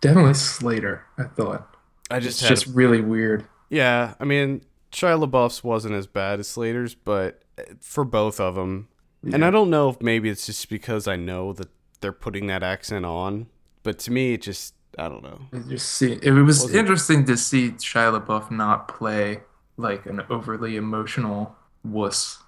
[0.00, 1.76] Definitely Slater, I thought.
[2.10, 3.46] I just It's had just really weird.
[3.68, 4.62] Yeah, I mean,
[4.92, 8.88] Shia LaBeouf's wasn't as bad as Slater's, but uh, for both of them,
[9.32, 11.68] and I don't know if maybe it's just because I know that
[12.00, 13.46] they're putting that accent on,
[13.82, 15.40] but to me, it just I don't know.
[15.52, 19.40] It just see it was Wasn't- interesting to see Shia LaBeouf not play
[19.76, 22.38] like an overly emotional wuss,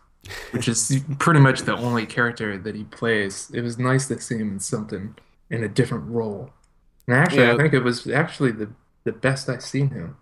[0.52, 3.50] which is pretty much the only character that he plays.
[3.52, 5.14] It was nice to see him in something
[5.50, 6.50] in a different role.
[7.06, 7.54] And actually, Yeah.
[7.54, 8.70] I think it was actually the
[9.04, 10.16] the best I've seen him.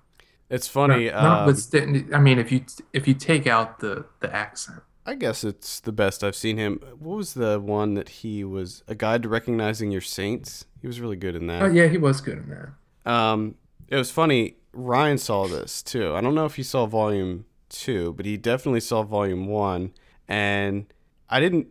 [0.49, 1.07] It's funny.
[1.07, 5.15] Not, um, notwithstanding, I mean, if you if you take out the the accent, I
[5.15, 6.81] guess it's the best I've seen him.
[6.99, 10.65] What was the one that he was a guide to recognizing your saints?
[10.87, 11.63] He was really good in that.
[11.63, 13.13] oh yeah, he was good in that.
[13.13, 13.57] Um,
[13.89, 14.55] it was funny.
[14.73, 16.15] Ryan saw this too.
[16.15, 19.95] I don't know if he saw volume two, but he definitely saw volume one.
[20.29, 20.87] And
[21.29, 21.67] I didn't,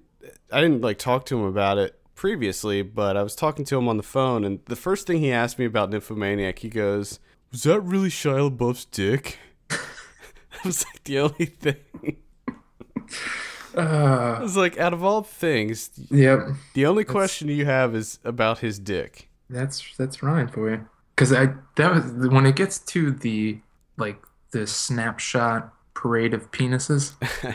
[0.51, 3.87] I didn't like talk to him about it previously, but I was talking to him
[3.87, 7.21] on the phone, and the first thing he asked me about Nymphomaniac, he goes,
[7.53, 9.39] "Was that really Shia LaBeouf's dick?"
[9.69, 12.17] that was like the only thing.
[13.77, 16.39] Uh, was like, out of all things, yep.
[16.73, 19.29] the only question you have is about his dick.
[19.49, 20.87] That's that's Ryan for you.
[21.15, 23.59] Because I that was when it gets to the
[23.97, 24.21] like
[24.51, 27.13] the snapshot parade of penises.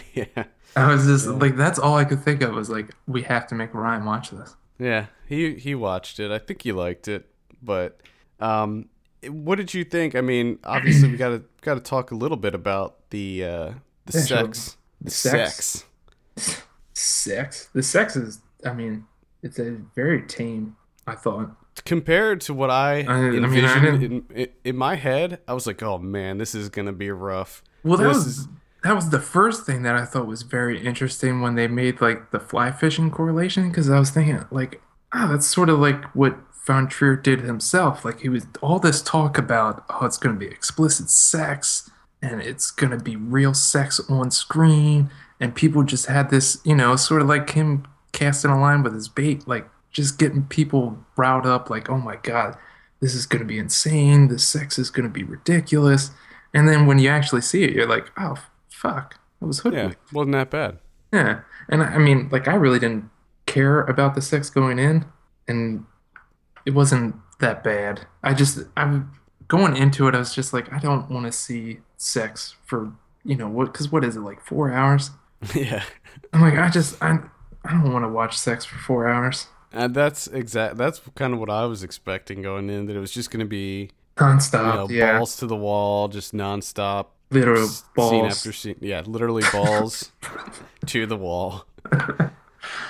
[0.15, 0.45] yeah.
[0.77, 1.33] I was just Yeah.
[1.33, 4.31] like, that's all I could think of was like, we have to make Ryan watch
[4.31, 4.55] this.
[4.79, 6.31] Yeah, he he watched it.
[6.31, 7.29] I think he liked it,
[7.63, 8.01] but
[8.39, 8.89] um,
[9.29, 10.15] what did you think?
[10.15, 13.73] I mean, obviously we got to got to talk a little bit about the uh,
[14.07, 14.39] the Yeah, sure.
[14.39, 15.55] sex, the sex?
[15.55, 15.85] sex.
[16.95, 17.69] Sex.
[17.75, 19.07] The sex is, I mean,
[19.43, 20.77] it's a very tame.
[21.07, 21.51] I thought.
[21.85, 25.67] Compared to what I, I- I mean, I envisioned in, in, my head, I was
[25.67, 27.63] like, oh man, this is gonna be rough.
[27.83, 28.49] Well, that This was is-
[28.83, 32.31] that was the first thing that I thought was very interesting when they made like
[32.31, 34.81] the fly fishing correlation because I was thinking like,
[35.13, 38.05] ah, that's sort of like what Von Trier did himself.
[38.07, 41.91] Like he was all this talk about, oh, it's going to be explicit sex
[42.23, 45.11] and it's going to be real sex on screen,
[45.41, 48.95] and people just had this, you know, sort of like him casting a line with
[48.95, 52.57] his bait, like just getting people riled up, like, oh my god,
[53.01, 54.29] this is going to be insane.
[54.29, 56.11] The sex is going to be ridiculous.
[56.53, 58.37] And then when you actually see it, you're like, oh,
[58.69, 59.19] fuck.
[59.41, 60.79] I was Yeah, wasn't that bad.
[61.13, 61.41] Yeah.
[61.69, 63.09] And I I mean, like, I really didn't
[63.47, 65.07] care about the sex going in,
[65.49, 65.85] and
[66.67, 68.07] it wasn't that bad.
[68.23, 69.13] I just, I'm
[69.49, 72.93] going into it, I was just like, I don't want to see sex for,
[73.25, 75.11] you know, what, because what is it, like four hours?
[75.55, 75.83] yeah,
[76.33, 77.19] I'm like, I just, I,
[77.65, 79.47] I don't want to watch sex for four hours.
[79.73, 80.77] and that's exact.
[80.77, 82.87] That's kind of what I was expecting going in.
[82.87, 84.75] That it was just gonna be you Nonstop.
[84.75, 85.19] know, yeah.
[85.19, 88.37] balls to the wall, just nonstop Literal Scene balls.
[88.37, 88.77] after scene.
[88.81, 90.11] Yeah, literally balls
[90.87, 91.65] to the wall.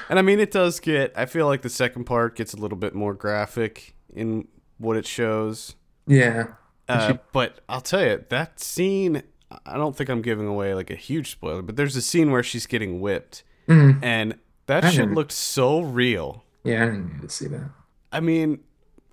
[0.08, 1.12] And I mean, it does get.
[1.14, 4.48] I feel like the second part gets a little bit more graphic in
[4.78, 5.76] what it shows.
[6.06, 6.46] Yeah.
[6.88, 9.22] Uh, but I'll tell you, that scene.
[9.66, 12.42] I don't think I'm giving away like a huge spoiler, but there's a scene where
[12.42, 13.98] she's getting whipped, Mhm.
[14.02, 14.36] and
[14.66, 16.44] that I shit looked so real.
[16.62, 17.70] Yeah, I didn't need to see that.
[18.12, 18.60] I mean,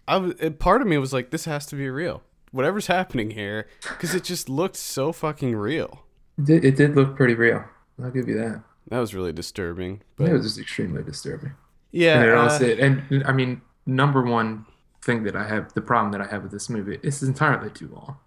[0.07, 2.23] I was, it, part of me was like, this has to be real.
[2.51, 6.05] Whatever's happening here, because it just looked so fucking real.
[6.37, 7.65] It did, it did look pretty real.
[8.01, 8.63] I'll give you that.
[8.89, 10.01] That was really disturbing.
[10.15, 10.29] But...
[10.29, 11.53] It was just extremely disturbing.
[11.91, 14.65] yeah, and, uh, and I mean, number one
[15.03, 17.89] thing that I have, the problem that I have with this movie, it's entirely too
[17.93, 18.17] long.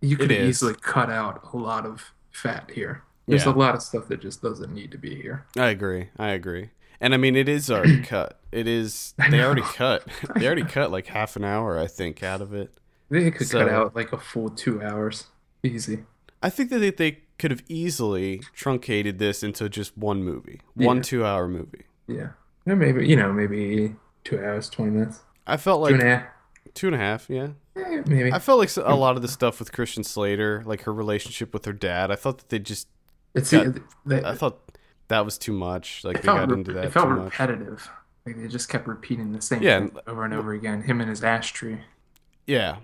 [0.00, 3.02] You could easily cut out a lot of fat here.
[3.26, 3.52] There's Yeah.
[3.52, 5.46] a lot of stuff that just doesn't need to be here.
[5.58, 6.10] I agree.
[6.18, 6.70] I agree.
[7.00, 8.40] And I mean, it is already cut.
[8.52, 9.14] It is.
[9.30, 10.06] They already cut.
[10.36, 12.72] They already cut like half an hour, I think, out of it.
[13.10, 15.26] They could So- cut out like a full two hours,
[15.62, 16.04] easy.
[16.42, 21.02] I think that they, they could have easily truncated this into just one movie, one
[21.02, 21.86] two-hour movie.
[22.06, 22.28] Yeah,
[22.66, 26.26] or maybe you know maybe two hours, twenty minutes, I felt like and a half,
[26.74, 27.28] two and a half.
[27.30, 27.48] Yeah,
[28.06, 28.32] maybe.
[28.32, 31.64] I felt like a lot of the stuff with Christian Slater, like her relationship with
[31.64, 32.10] her dad.
[32.10, 32.88] I thought that they just.
[33.34, 33.74] It's got-
[34.04, 34.58] they- I thought
[35.08, 36.02] that was too much.
[36.04, 37.24] Like they got re- into that it felt too much.
[37.32, 37.88] repetitive.
[38.24, 40.82] Like they just kept repeating the same Yeah, thing over and over again.
[40.82, 41.78] Him and his ash tree.
[42.46, 42.76] Yeah.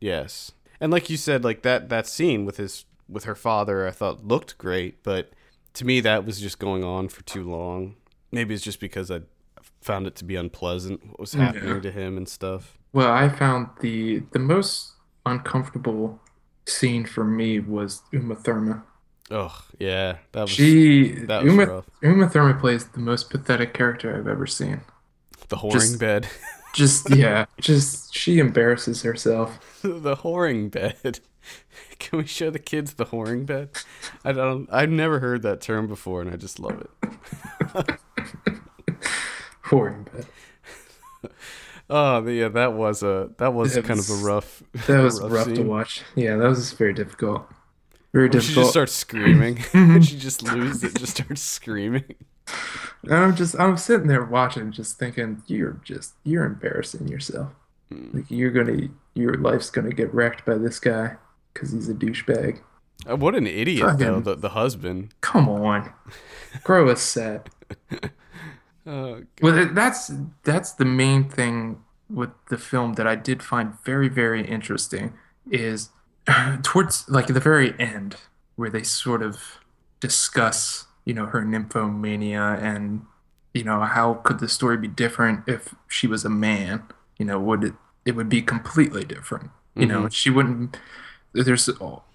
[0.00, 0.52] Yes.
[0.80, 4.24] And like you said, like that that scene with his with her father, I thought
[4.24, 5.30] looked great, but
[5.74, 7.96] to me that was just going on for too long.
[8.30, 9.22] Maybe it's just because I
[9.80, 11.38] found it to be unpleasant what was mm.
[11.38, 11.46] Yeah.
[11.46, 12.78] happening to him and stuff.
[12.96, 14.92] Well, I found the the most
[15.26, 16.18] uncomfortable
[16.64, 18.84] scene for me was Uma Thurman.
[19.30, 20.16] Oh, yeah.
[20.32, 21.90] That was She that was Uma rough.
[22.02, 24.80] Uma Thurman plays the most pathetic character I've ever seen.
[25.48, 26.26] The whoring just- bed.
[26.72, 29.58] Just yeah, just she embarrasses herself.
[29.82, 31.20] the whoring bed.
[31.98, 33.68] Can we show the kids the whoring bed?
[34.24, 36.90] I don't I've never heard that term before and I just love it.
[39.64, 40.24] Whoring bed.
[41.88, 45.32] Oh, yeah, that was a that was That kind of a rough That was rough
[45.32, 46.02] rough to watch.
[46.14, 47.46] Yeah, that was very difficult.
[48.12, 48.46] Very difficult.
[48.46, 49.56] She just starts screaming.
[50.02, 52.14] She just loses it, just starts screaming.
[53.04, 57.52] And I'm just I'm sitting there watching, just thinking, you're just you're embarrassing yourself.
[57.92, 58.14] Mm.
[58.14, 61.16] Like you're gonna your life's gonna get wrecked by this guy
[61.52, 62.60] because he's a douchebag.
[63.08, 65.14] Uh, what an idiot, though, the, the husband.
[65.20, 65.92] Come on,
[66.64, 67.48] grow a set.
[68.86, 70.12] Uh, Well, that's
[70.44, 75.14] that's the main thing with the film that I did find very very interesting
[75.50, 75.90] is
[76.62, 78.16] towards like the very end
[78.54, 79.58] where they sort of
[80.00, 83.02] discuss you know her nymphomania and
[83.54, 86.84] you know how could the story be different if she was a man?
[87.18, 87.74] You know would it
[88.04, 89.50] it would be completely different.
[89.74, 90.78] You know she wouldn't
[91.32, 91.68] there's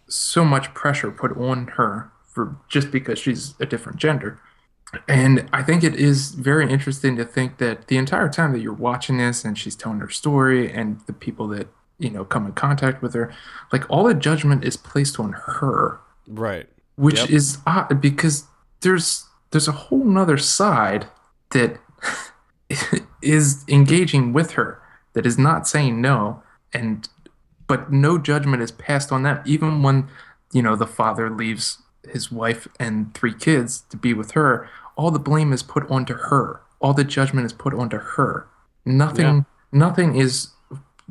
[0.07, 4.39] so much pressure put on her for just because she's a different gender
[5.07, 8.73] and I think it is very interesting to think that the entire time that you're
[8.73, 11.67] watching this and she's telling her story and the people that,
[11.97, 13.33] you know, come in contact with her,
[13.71, 16.67] like all the judgment is placed on her, right.
[16.95, 17.29] which Yep.
[17.29, 18.45] is odd because
[18.81, 21.07] there's there's a whole nother side
[21.51, 21.77] that
[23.21, 24.81] is engaging with her
[25.13, 26.41] that is not saying no
[26.73, 27.09] and
[27.67, 30.07] but no judgment is passed on them even when
[30.53, 31.79] you know the father leaves
[32.09, 36.13] his wife and three kids to be with her all the blame is put onto
[36.13, 38.47] her all the judgment is put onto her
[38.85, 39.41] nothing Yeah.
[39.71, 40.49] nothing is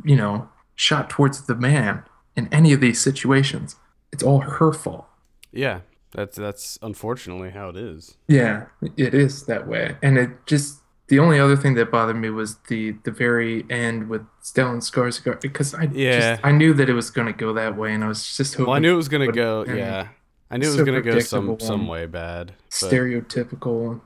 [0.04, 2.02] you know shot towards the man
[2.36, 3.76] in any of these situations
[4.12, 5.06] it's all her fault
[5.52, 5.80] Yeah,
[6.12, 8.16] that's that's unfortunately how it is.
[8.28, 8.66] yeah,
[8.96, 9.96] it is that way.
[10.02, 10.78] And it just
[11.08, 15.40] the only other thing that bothered me was the the very end with Stellan Skarsgård
[15.40, 16.18] because I Yeah.
[16.36, 18.54] just I knew that it was going to go that way and I was just
[18.54, 19.62] hoping Well, I knew it was gonna go.
[19.62, 20.08] and Yeah,
[20.50, 22.54] I knew it was so gonna go some some way bad.
[22.80, 24.00] But stereotypical.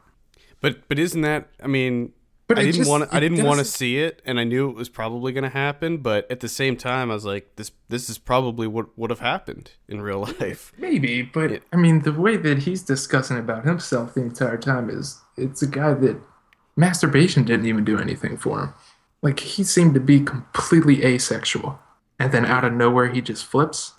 [0.60, 1.48] but, but isn't that?
[1.62, 2.12] I mean,
[2.46, 3.08] But I didn't want.
[3.12, 5.98] I didn't want to see it, and I knew it was probably gonna happen.
[5.98, 9.20] But at the same time, I was like, this this is probably what would have
[9.20, 10.72] happened in real life.
[10.76, 14.90] Maybe, but It- I mean the way that he's discussing about himself the entire time
[14.90, 16.20] is it's a guy that
[16.76, 18.74] masturbation didn't even do anything for him.
[19.22, 21.78] Like he seemed to be completely asexual.
[22.18, 23.94] And then out of nowhere he just flips.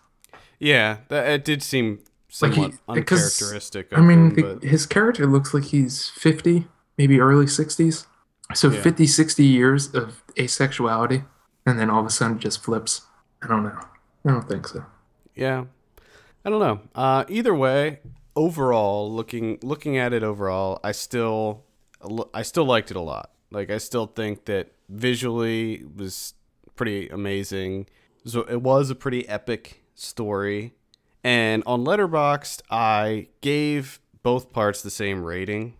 [0.60, 2.00] Yeah, that it did seem
[2.42, 3.92] Like he- somewhat uncharacteristic.
[3.92, 6.68] Of I mean, him, but his character looks like he's 50,
[6.98, 8.06] maybe early 60s.
[8.54, 8.82] So Yeah.
[8.82, 11.26] 50, 60 years of asexuality,
[11.66, 13.02] and then all of a sudden just flips.
[13.42, 13.80] I don't know.
[14.26, 14.86] I don't think so.
[15.36, 15.66] yeah,
[16.44, 16.80] I don't know.
[16.96, 18.00] Uh, either way,
[18.36, 21.64] overall, looking looking at it overall, I still
[22.34, 23.32] I still liked it a lot.
[23.52, 26.34] Like I still think that visually it was
[26.76, 27.88] pretty amazing.
[28.26, 30.74] So it was a pretty epic story,
[31.26, 35.74] And on Letterboxd, I gave both parts the same rating,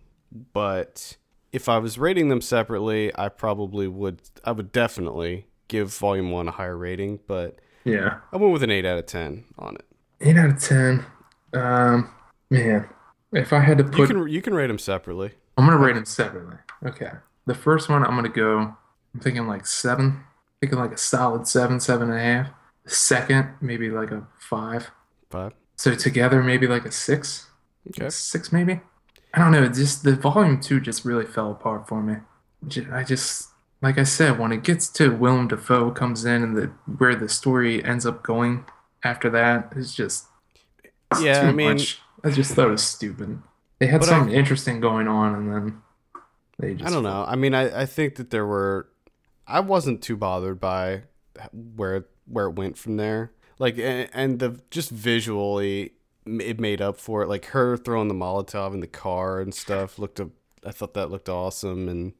[0.52, 1.16] but
[1.52, 6.48] if I was rating them separately, I probably would I would definitely give volume 1
[6.48, 8.18] a higher rating, but Yeah.
[8.32, 9.84] I went with an 8 out of 10 on it.
[10.20, 11.04] Eight out of ten.
[11.52, 12.10] Um,
[12.50, 12.88] man,
[13.32, 15.32] if I had to You put, can you can rate them separately.
[15.56, 16.56] I'm gonna rate them separately.
[16.84, 17.10] Okay.
[17.46, 18.74] The first one, I'm gonna go.
[19.14, 20.24] I'm thinking like seven.
[20.60, 22.48] Thinking like a solid seven, seven and a half.
[22.84, 24.26] The second, maybe like a
[25.30, 25.52] five.
[25.76, 27.48] So together, maybe like a six.
[27.88, 28.08] Okay.
[28.10, 28.80] Six, maybe.
[29.34, 29.68] I don't know.
[29.68, 32.16] Just the volume two just really fell apart for me.
[32.90, 33.50] I just,
[33.82, 36.66] like I said, when it gets to Willem Dafoe comes in and the
[36.98, 38.64] where the story ends up going
[39.04, 40.24] after that, it's just
[41.10, 42.00] it's Yeah, too I mean- much.
[42.24, 43.40] I just thought it was stupid.
[43.78, 45.82] They had But I- something interesting going on, and then
[46.58, 47.24] they just I don't know.
[47.28, 48.88] I mean, I, I think that there were.
[49.46, 51.02] I wasn't too bothered by
[51.52, 53.32] where where it went from there.
[53.58, 55.92] Like and, and the just visually,
[56.26, 57.28] it made up for it.
[57.28, 60.20] Like her throwing the Molotov in the car and stuff looked.
[60.20, 60.30] A,
[60.64, 62.12] I thought that looked awesome, and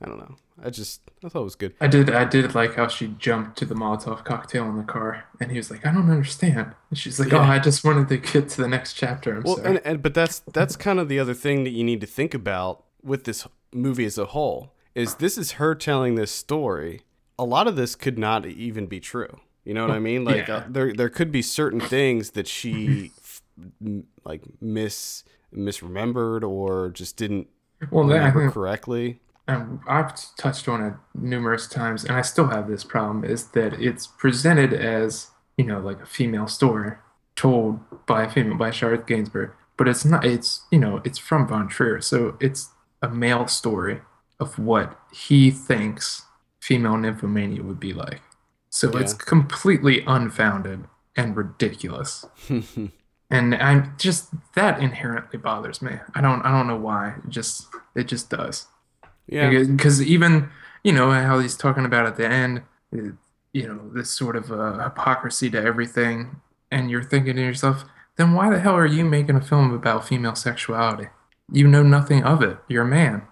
[0.00, 0.36] I don't know.
[0.62, 1.74] I just I thought it was good.
[1.80, 5.24] I did I did like how she jumped to the Molotov cocktail in the car,
[5.40, 8.18] and he was like, "I don't understand." And she's like, "Oh, I just wanted to
[8.18, 9.68] get to the next chapter." I'm Well, sorry.
[9.68, 12.34] and, and but that's that's kind of the other thing that you need to think
[12.34, 17.00] about with this movie as a whole is this is her telling this story.
[17.36, 19.40] A lot of this could not even be true.
[19.64, 20.24] You know what I mean?
[20.24, 20.56] Like Yeah.
[20.56, 23.12] uh, there there could be certain things that she
[24.24, 27.48] like miss misremembered or just didn't
[27.90, 29.20] well, that, I remember think correctly.
[29.46, 33.74] and I've touched on it numerous times, and I still have this problem: is that
[33.74, 36.92] it's presented as you know, like a female story
[37.36, 40.24] told by a female by Charlotte Gainsbourg, but it's not.
[40.24, 42.70] It's you know, it's from Von Trier, so it's
[43.02, 44.00] a male story
[44.40, 46.22] of what he thinks
[46.60, 48.22] female nymphomania would be like.
[48.74, 52.26] So it's completely unfounded and ridiculous.
[53.30, 55.92] and I'm just that inherently bothers me.
[56.12, 57.14] I don't I don't know why.
[57.24, 58.66] It just it just does.
[59.28, 59.48] yeah.
[59.48, 60.48] Because even
[60.82, 62.62] you know how he's talking about at the end,
[62.92, 63.12] uh,
[63.52, 66.40] you know this sort of uh, hypocrisy to everything,
[66.72, 67.84] and you're thinking to yourself,
[68.16, 71.10] then why the hell are you making a film about female sexuality?
[71.48, 72.58] You know nothing of it.
[72.66, 73.22] You're a man.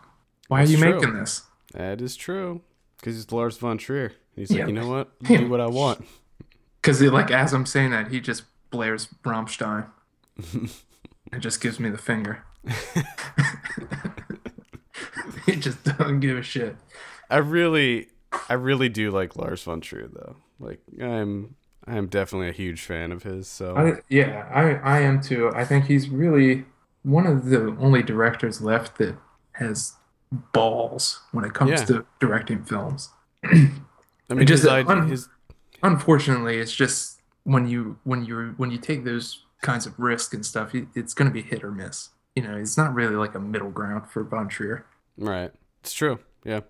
[0.46, 0.94] Why That's are you true.
[0.94, 1.42] making this?
[1.72, 2.60] That is true.
[2.98, 4.12] Because it's Lars von Trier.
[4.36, 4.60] He's Yeah.
[4.64, 5.18] like, you know what?
[5.22, 6.04] Do what I want.
[6.82, 9.86] Because like as I'm saying that, he just blares Rammstein.
[11.32, 12.42] it just gives me the finger.
[15.46, 16.74] he just doesn't give a shit.
[17.30, 18.08] I really,
[18.48, 20.34] I really do like Lars von Trier though.
[20.58, 21.54] Like I'm,
[21.86, 23.46] I am definitely a huge fan of his.
[23.46, 25.52] So I, yeah, I, I am too.
[25.54, 26.64] I think he's really
[27.04, 29.14] one of the only directors left that
[29.52, 29.94] has
[30.52, 31.84] balls when it comes Yeah.
[31.86, 33.10] to directing films.
[34.30, 35.28] I mean, just his, idea, his
[35.82, 40.44] Unfortunately, it's just when you when you when you take those kinds of risks and
[40.46, 42.10] stuff, it's going to be hit or miss.
[42.36, 44.86] You know, it's not really like a middle ground for Von Trier.
[45.18, 45.52] right.
[45.80, 46.20] It's true.
[46.44, 46.60] Yeah.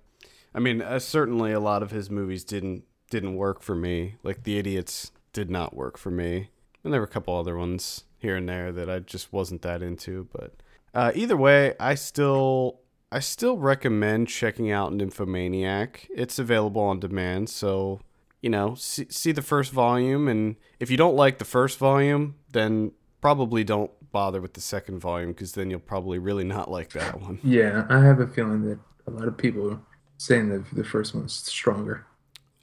[0.55, 4.17] I mean, uh, certainly a lot of his movies didn't didn't work for me.
[4.23, 6.49] Like The Idiots did not work for me,
[6.83, 9.83] and there were a couple other ones here and there that I just wasn't that
[9.83, 10.29] into.
[10.33, 10.55] But
[10.95, 12.81] uh, either way, I still
[13.13, 16.09] I still recommend checking out Nymphomaniac.
[16.15, 18.01] It's available on demand, so
[18.41, 22.37] you know see, see the first volume, and if you don't like the first volume,
[22.53, 26.93] then probably don't bother with the second volume because then you'll probably really not like
[26.93, 27.39] that one.
[27.45, 29.81] Yeah, I have a feeling that a lot of people are
[30.17, 32.07] saying that the first one's stronger.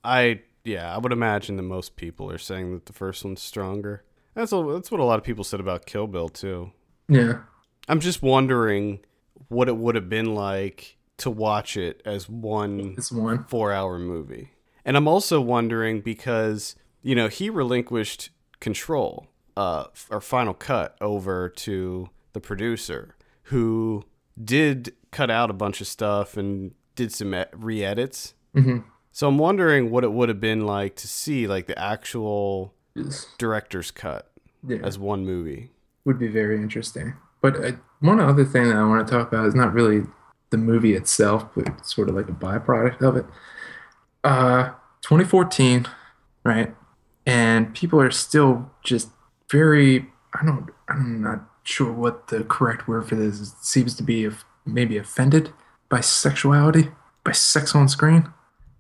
[0.04, 4.04] I yeah, I would imagine that most people are saying that the first one's stronger.
[4.34, 6.72] That's a, that's what a lot of people said about Kill Bill too.
[7.08, 7.42] Yeah.
[7.88, 9.00] I'm just wondering
[9.48, 13.44] what it would have been like to watch it as one one.
[13.46, 14.52] 4-hour movie.
[14.86, 18.30] And I'm also wondering because, you know, he relinquished
[18.60, 24.04] control uh or final cut over to the producer who
[24.42, 28.34] did cut out a bunch of stuff and did some e- re-edits.
[28.54, 28.80] hmm
[29.12, 32.74] So I'm wondering what it would have been like to see like the actual
[33.38, 34.32] director's cut
[34.68, 34.78] Yeah.
[34.84, 35.72] as one movie.
[36.06, 37.14] would be very interesting.
[37.42, 40.04] But uh, one other thing that I want to talk about is not really
[40.50, 43.26] the movie itself, but sort of like a byproduct of it.
[44.24, 44.70] Uh,
[45.02, 45.86] 2014,
[46.44, 46.76] right?
[47.26, 49.10] And people are still just
[49.52, 53.54] very, I don't, I'm not sure what the correct word for this is.
[53.54, 55.54] It seems to be of- maybe offended
[55.90, 56.90] by sexuality,
[57.24, 58.32] by sex on screen.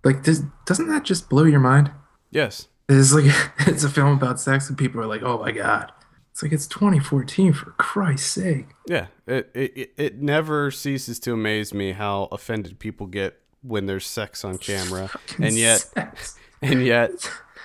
[0.03, 1.91] Like, does, doesn't that just blow your mind?
[2.31, 2.67] Yes.
[2.89, 3.25] It's like
[3.67, 5.91] it's a film about sex, and people are like, "Oh my god!"
[6.39, 8.67] It's like it's 2014 for Christ's sake.
[8.87, 9.07] Yeah.
[9.27, 14.45] It, it it- never ceases to amaze me how offended people get when there's sex
[14.45, 15.09] on camera.
[15.37, 16.37] And yet Sex.
[16.61, 17.11] and yet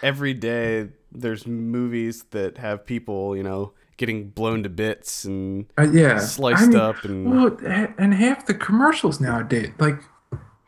[0.02, 5.82] every day there's movies that have people, you know, getting blown to bits and Uh,
[5.92, 7.56] yeah, sliced I mean, up and Well,
[7.96, 10.00] and half the commercials nowadays, like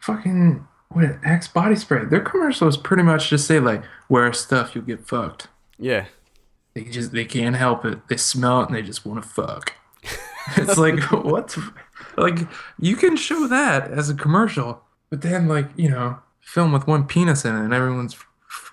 [0.00, 4.84] fucking what Axe body spray, their commercials pretty much just say like, "Wear stuff, you'll
[4.84, 6.06] get fucked." yeah.
[6.76, 8.06] They just they can't help it.
[8.08, 9.72] They smell it and they just want to fuck.
[10.58, 11.56] it's like what?
[12.18, 12.40] Like
[12.78, 17.06] you can show that as a commercial, but then like you know, film with one
[17.06, 18.14] penis in it and everyone's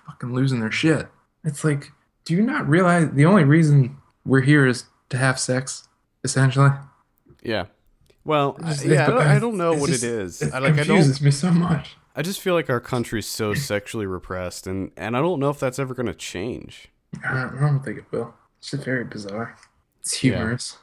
[0.06, 1.08] fucking losing their shit.
[1.44, 1.92] It's like,
[2.26, 5.88] do you not realize the only reason we're here is to have sex,
[6.24, 6.72] essentially?
[7.42, 7.68] Yeah.
[8.22, 10.42] Well, I- It's- yeah, I don't, I don't know what just- it is.
[10.42, 11.96] It I like I confuses don't me so much.
[12.14, 15.58] I just feel like our country's so sexually repressed and and I don't know if
[15.58, 16.90] that's ever going to change.
[17.26, 18.34] I don't, think it will.
[18.58, 19.56] It's just very bizarre.
[20.00, 20.36] It's Yeah.
[20.38, 20.78] humorous.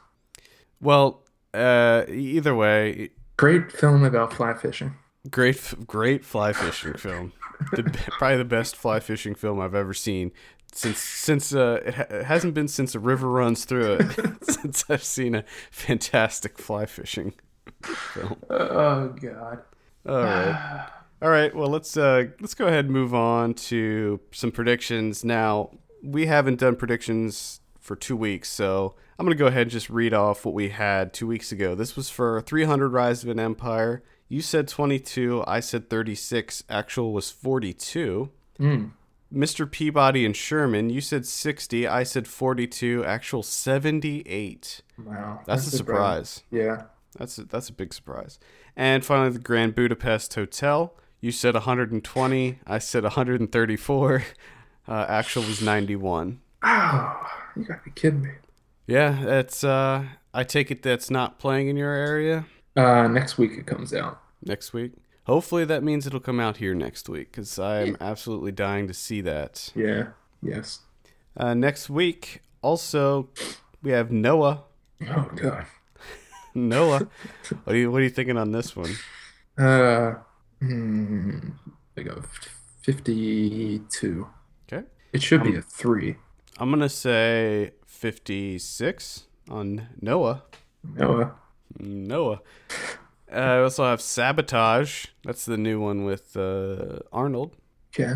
[0.80, 1.22] Well,
[1.54, 4.94] uh either way, Great film about fly fishing.
[5.30, 7.32] great great fly fishing film.
[7.72, 7.82] The,
[8.18, 10.32] probably the best fly fishing film I've ever seen
[10.72, 14.84] since since uh it, ha- it hasn't been since a river runs through it since
[14.88, 17.34] I've seen a fantastic fly fishing
[17.84, 18.36] film.
[18.50, 19.58] Oh God.
[20.08, 20.88] All right.
[21.22, 21.54] All right.
[21.54, 25.24] Well, let's uh let's go ahead and move on to some predictions.
[25.24, 25.70] Now,
[26.02, 29.90] we haven't done predictions for 2 weeks, so I'm going to go ahead and just
[29.90, 31.74] read off what we had 2 weeks ago.
[31.74, 34.02] This was for 300 Rise of an Empire.
[34.28, 36.64] You said 22, I said 36.
[36.68, 38.30] Actual was 42.
[38.56, 38.84] Hmm.
[39.32, 39.70] Mr.
[39.70, 43.04] Peabody and Sherman, you said 60, I said 42.
[43.04, 44.82] Actual 78.
[45.04, 45.40] Wow.
[45.46, 46.44] That's, a surprise.
[46.50, 46.84] Yeah.
[47.18, 48.38] That's a, that's a big surprise.
[48.76, 50.94] And finally, the Grand Budapest Hotel.
[51.20, 52.58] You said 120.
[52.66, 54.24] I said 134.
[54.88, 56.40] Uh, actual was 91.
[56.64, 58.30] Oh, you gotta be kidding me.
[58.86, 59.62] Yeah, that's.
[59.64, 60.04] Uh,
[60.34, 62.46] I take it that's not playing in your area
[62.76, 64.20] Uh, next week it comes out.
[64.44, 64.92] next week.
[65.26, 69.20] Hopefully, that means it'll come out here next week because I'm absolutely dying to see
[69.20, 69.70] that.
[69.74, 70.08] Yeah.
[70.42, 70.80] Yes.
[71.36, 73.28] Uh, next week, also,
[73.82, 74.64] we have Noah.
[75.08, 75.66] Oh God.
[76.54, 77.08] Noah,
[77.64, 78.94] what are you what are you thinking on this one?
[79.56, 80.14] Uh,
[80.60, 81.50] hmm,
[81.96, 82.22] I go
[82.82, 84.26] fifty-two.
[85.12, 86.16] It should be a three.
[86.58, 90.42] I'm gonna say 56 on Noah.
[90.84, 91.34] Noah.
[91.78, 92.40] Noah.
[93.30, 95.06] Uh, I also have Sabotage.
[95.24, 97.56] That's the new one with uh, Arnold.
[97.94, 98.14] Okay.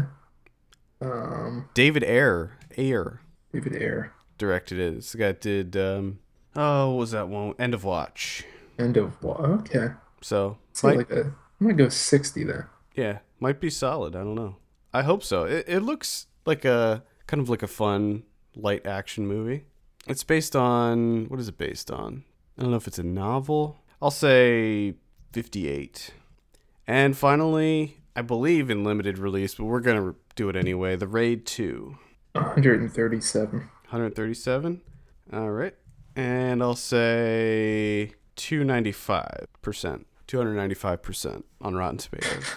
[1.00, 2.52] Um, David Ayer.
[2.78, 3.20] Ayer
[3.52, 4.12] David Ayer.
[4.38, 4.94] directed it.
[4.96, 5.76] This guy did.
[5.76, 6.18] Um,
[6.54, 7.54] oh, what was that one?
[7.58, 8.44] End of Watch.
[8.78, 9.40] End of what?
[9.40, 9.88] Okay.
[10.22, 11.34] So, So might, like a, I'm
[11.66, 12.68] gonna go sixty there.
[12.94, 14.14] yeah, might be solid.
[14.14, 14.56] I don't know.
[14.92, 15.44] I hope so.
[15.44, 18.24] It, it looks like a kind of like a fun,
[18.54, 19.64] light action movie.
[20.06, 22.24] It's based on what is it based on?
[22.56, 23.80] I don't know if it's a novel.
[24.00, 24.94] I'll say
[25.32, 26.12] 58.
[26.86, 30.96] And finally, I believe in limited release, but we're going to do it anyway.
[30.96, 31.96] The Raid 2,
[32.32, 33.58] 137.
[33.58, 34.82] 137.
[35.32, 35.74] All right.
[36.14, 40.04] And I'll say 295%.
[40.28, 42.44] 295% on Rotten Tomatoes.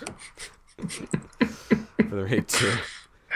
[0.78, 2.72] For the Raid 2.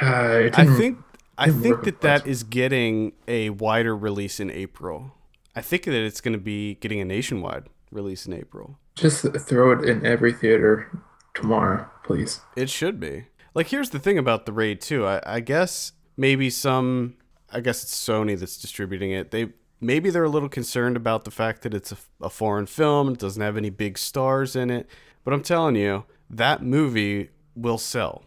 [0.01, 0.99] Uh, I think
[1.37, 5.13] I think that that is getting a wider release in April.
[5.55, 8.79] I think that it's going to be getting a nationwide release in April.
[8.95, 10.89] just throw it in every theater
[11.33, 12.41] tomorrow, please.
[12.55, 13.25] It should be.
[13.53, 15.05] Like, here's the thing about the Raid 2.
[15.05, 17.15] I, I guess maybe some,
[17.51, 19.31] I guess it's Sony that's distributing it.
[19.31, 19.49] They
[19.79, 23.09] maybe they're a little concerned about the fact that it's a, a foreign film.
[23.09, 24.87] It doesn't have any big stars in it.
[25.23, 28.23] But I'm telling you, that movie will sell.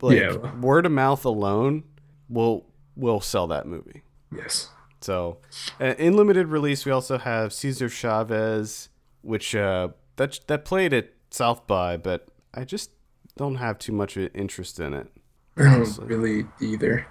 [0.00, 0.54] Like Yeah.
[0.60, 1.84] word of mouth alone
[2.28, 2.66] will
[2.96, 4.02] will sell that movie.
[4.34, 4.70] Yes.
[5.00, 5.38] So,
[5.80, 8.88] uh, in limited release, we also have Cesar Chavez,
[9.22, 12.90] which uh, that that played at South by, but I just
[13.36, 15.08] don't have too much interest in it.
[15.56, 16.06] I don't Honestly.
[16.06, 17.06] really either.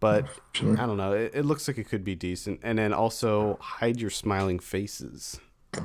[0.00, 0.78] But Actually.
[0.78, 1.12] I don't know.
[1.12, 2.60] It, it looks like it could be decent.
[2.62, 5.38] And then also hide your smiling faces.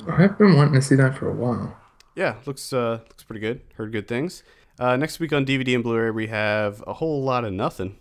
[0.07, 1.77] I've been wanting to see that for a while.
[2.15, 3.61] Yeah, looks uh looks pretty good.
[3.75, 4.41] Heard good things.
[4.79, 7.97] Uh, next week on DVD and Blu-ray, we have a whole lot of nothing.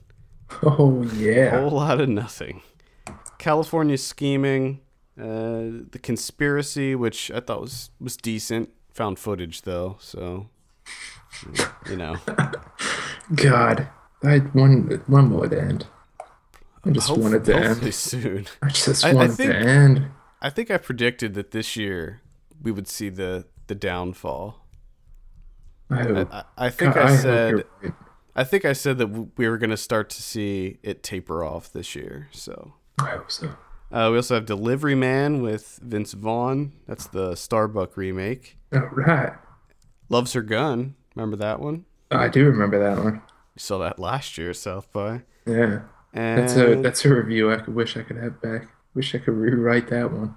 [0.62, 1.56] Oh yeah.
[1.56, 2.60] A whole lot of nothing.
[3.38, 4.80] California scheming,
[5.18, 8.68] uh, the conspiracy, which I thought was was decent.
[8.92, 10.48] Found footage though, so
[11.88, 12.16] you know.
[13.34, 13.88] God,
[14.22, 15.86] I one when will it end?
[16.84, 17.94] I just Hope- want it to end.
[17.94, 18.46] soon.
[18.62, 20.06] I just I- I think- to end.
[20.42, 22.20] I think I predicted that this year
[22.62, 24.64] we would see the the downfall.
[25.90, 26.23] I.
[26.31, 27.93] I, I think God, I said right.
[28.36, 29.06] I think I said that
[29.39, 32.28] we were going to start to see it taper off this year.
[32.32, 33.47] So I hope so.
[33.93, 36.73] uh, we also have Delivery Man with Vince Vaughn.
[36.89, 38.56] That's the Starbuck remake.
[38.73, 39.32] All right.
[40.09, 40.94] Loves Her Gun.
[41.15, 41.85] Remember that one?
[42.11, 43.15] I do remember that one.
[43.15, 45.23] You saw that last year, South by.
[45.47, 45.82] Yeah,
[46.12, 48.69] And that's a that's a review I could wish I could have back.
[48.95, 50.37] Wish I could rewrite that one.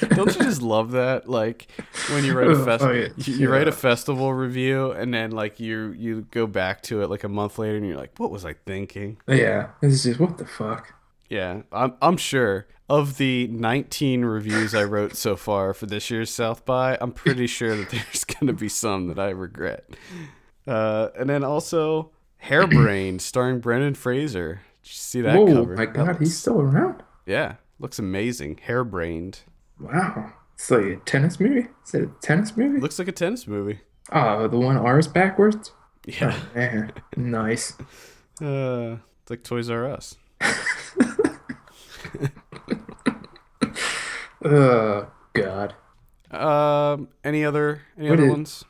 [0.10, 1.28] don't you just love that?
[1.28, 1.66] Like
[2.10, 3.08] when you write a Oh, fest, oh, yeah.
[3.16, 7.10] you, you write a festival review, and then like you you go back to it
[7.10, 9.18] like a month later, and you're like, what was I thinking?
[9.26, 10.94] Yeah, it's just what the fuck.
[11.28, 16.30] Yeah, I'm I'm sure of the 19 reviews I wrote so far for this year's
[16.30, 19.84] South by, I'm pretty sure that there's gonna be some that I regret.
[20.64, 22.12] Uh, and then also
[22.44, 24.60] Hairbrained, starring Brendan Fraser.
[24.84, 25.74] Did you see that Whoa, cover?
[25.74, 27.02] my god, he's still around.
[27.26, 28.60] Yeah, looks amazing.
[28.66, 29.40] Hairbrained
[29.80, 31.66] Wow, it's like a tennis movie.
[31.86, 32.80] Is it a tennis movie?
[32.80, 33.80] looks like a tennis movie.
[34.12, 35.72] Oh, the one R's backwards.
[36.06, 37.72] Yeah, Man, nice.
[38.42, 40.16] uh, it's like Toys R Us.
[44.44, 45.74] Oh God,
[46.30, 48.64] Um, any other any What other is- ones?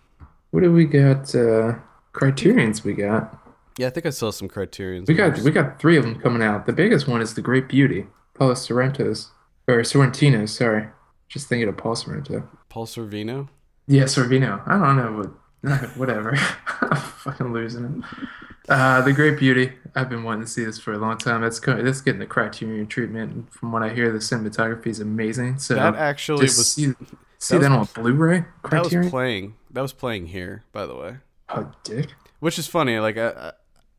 [0.51, 1.35] what do we got?
[1.35, 1.74] Uh,
[2.12, 3.39] Criterion's we got.
[3.77, 5.07] Yeah, I think I saw some Criterions.
[5.09, 6.65] We got we got three of them coming out.
[6.66, 9.30] The biggest one is The Great Beauty, Paolo Sorrento's
[9.68, 10.48] or Sorrentino.
[10.48, 10.88] Sorry,
[11.28, 12.48] just thinking of Paul Sorrento.
[12.68, 13.48] Paul Sorvino.
[13.86, 14.62] Yeah, Sorvino.
[14.66, 15.30] I don't know what.
[15.96, 16.36] Whatever.
[16.82, 18.28] I'm fucking losing it.
[18.68, 19.72] Uh, the Great Beauty.
[19.96, 21.40] I've been wanting to see this for a long time.
[21.40, 23.52] That's that's getting the Criterion treatment.
[23.52, 25.58] From what I hear, the cinematography is amazing.
[25.58, 26.92] So That actually was see,
[27.38, 28.44] see that that, on Blu-ray.
[28.70, 29.54] that was playing.
[29.70, 31.16] That was playing here, by the way.
[31.48, 32.14] oh, dick.
[32.38, 32.98] Which is funny.
[33.00, 33.52] Like I, I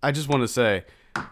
[0.03, 0.85] I just want to say,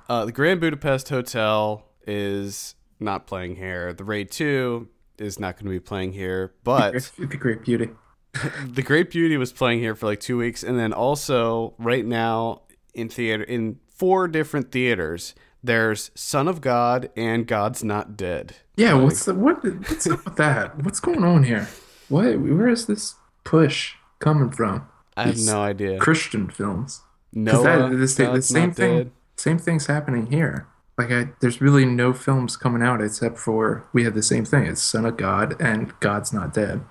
[0.10, 3.94] uh, the Grand Budapest Hotel is not playing here.
[3.94, 7.90] The Raid Two is not going to be playing here, but the Great Beauty.
[8.66, 12.62] the Great Beauty was playing here for like two weeks, and then also right now
[12.94, 15.36] in theater in four different theaters.
[15.64, 18.58] There's Son of God and God's Not Dead.
[18.76, 19.64] Yeah, what's the what?
[19.64, 20.84] What's up with that?
[20.84, 21.68] What's going on here?
[22.08, 22.40] What?
[22.40, 24.88] Where is this push coming from?
[25.18, 25.98] I have These no idea.
[25.98, 27.02] Christian films.
[27.34, 28.98] No, that this, the same thing.
[28.98, 29.12] Dead.
[29.38, 30.68] Same thing's happening here.
[30.98, 34.66] Like I, there's really no films coming out except for we have the same thing.
[34.66, 36.82] It's Son of God and God's Not Dead.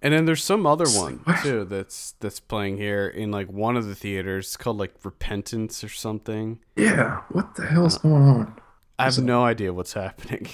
[0.00, 3.86] And then there's some other one too that's that's playing here in like one of
[3.86, 4.46] the theaters.
[4.46, 6.60] It's called like Repentance or something.
[6.76, 8.60] Yeah, what the hell's going on?
[8.98, 10.46] I have no idea what's happening.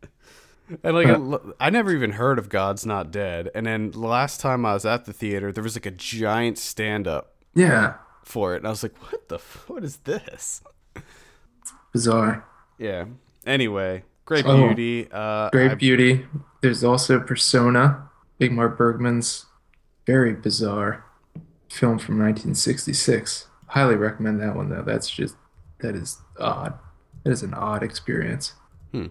[0.82, 3.48] and like I never even heard of God's Not Dead.
[3.54, 6.58] And then the last time I was at the theater, there was like a giant
[6.58, 7.94] stand up Yeah,
[8.24, 9.36] for it, and I was like, "What the?
[9.36, 10.62] F- what is this?"
[11.94, 12.44] Bizarre.
[12.78, 13.06] Yeah.
[13.46, 14.66] Anyway, Great Oh.
[14.74, 15.08] Beauty.
[15.10, 16.26] Uh, Great I- Beauty.
[16.60, 18.08] There's also Persona,
[18.40, 19.46] Ingmar Bergman's
[20.06, 21.04] very bizarre
[21.70, 23.46] film from 1966.
[23.68, 24.82] Highly recommend that one though.
[24.82, 25.36] That's just
[25.80, 26.74] that is odd.
[27.22, 28.54] That is an odd experience.
[28.92, 29.06] Hmm.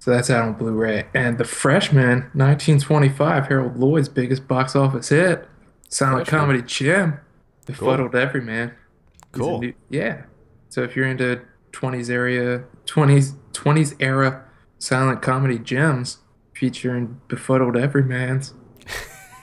[0.00, 1.06] So that's out on Blu-ray.
[1.14, 5.48] And The Freshman, 1925, Harold Lloyd's biggest box office hit.
[5.88, 6.40] Silent Freshman.
[6.40, 7.18] comedy gem.
[7.66, 8.68] Befuddled Everyman.
[8.70, 9.60] He's a Cool.
[9.60, 10.22] new- yeah.
[10.68, 11.40] So if you're into
[11.72, 14.44] 20s area, 20s 20s era
[14.78, 16.18] silent comedy gems
[16.54, 18.54] featuring Befuddled Everyman's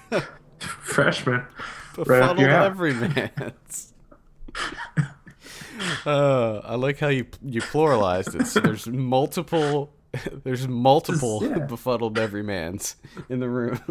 [0.60, 1.46] freshman.
[1.96, 2.66] Befuddled your alley.
[2.68, 3.94] every man's.
[6.06, 8.48] uh, I like how you you pluralized it.
[8.48, 9.92] So there's multiple.
[10.46, 11.60] There's multiple Yeah.
[11.66, 12.96] befuddled everymans
[13.28, 13.82] in the room.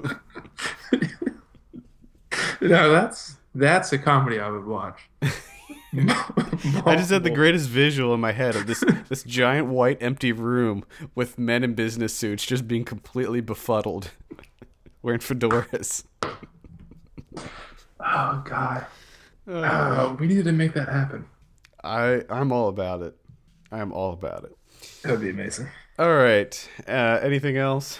[2.62, 5.10] No, that's that's a comedy I would watch.
[6.86, 10.32] I just had the greatest visual in my head of this this giant white empty
[10.32, 10.84] room
[11.14, 14.10] with men in business suits just being completely befuddled,
[15.02, 16.04] wearing fedoras.
[18.00, 18.86] Oh god.
[19.46, 21.26] Oh, we needed to make that happen.
[21.82, 23.16] I I'm all about it.
[23.70, 24.56] I am all about it.
[25.02, 25.68] That would be amazing.
[25.98, 26.68] All right.
[26.88, 27.98] Uh, anything else?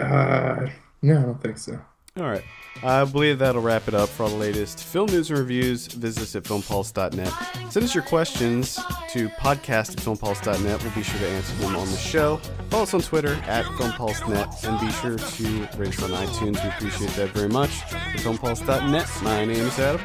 [0.00, 0.66] Uh,
[1.02, 1.78] no, I don't think so.
[2.16, 2.44] All right.
[2.82, 5.86] I believe that'll wrap it up for all the latest film news and reviews.
[5.86, 7.32] Visit us at filmpulse.net.
[7.72, 8.74] Send us your questions
[9.12, 10.82] to podcast at filmpulse.net.
[10.82, 12.36] We'll be sure to answer them on the show.
[12.70, 16.62] Follow us on Twitter at filmpulse.net and be sure to rate us on iTunes.
[16.62, 17.70] We appreciate that very much.
[17.92, 19.08] At filmpulse.net.
[19.22, 20.00] My name is Adam,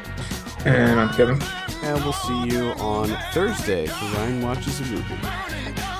[0.64, 1.40] And I'm Kevin.
[1.82, 5.99] and we'll see you on Thursday for Ryan Watches a Movie.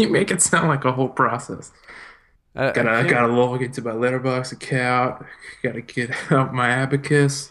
[0.00, 1.72] You make it sound like a whole process.
[2.56, 5.26] I, Gotta, I gotta log into my Letterboxd account.
[5.62, 7.50] Gotta get out my abacus.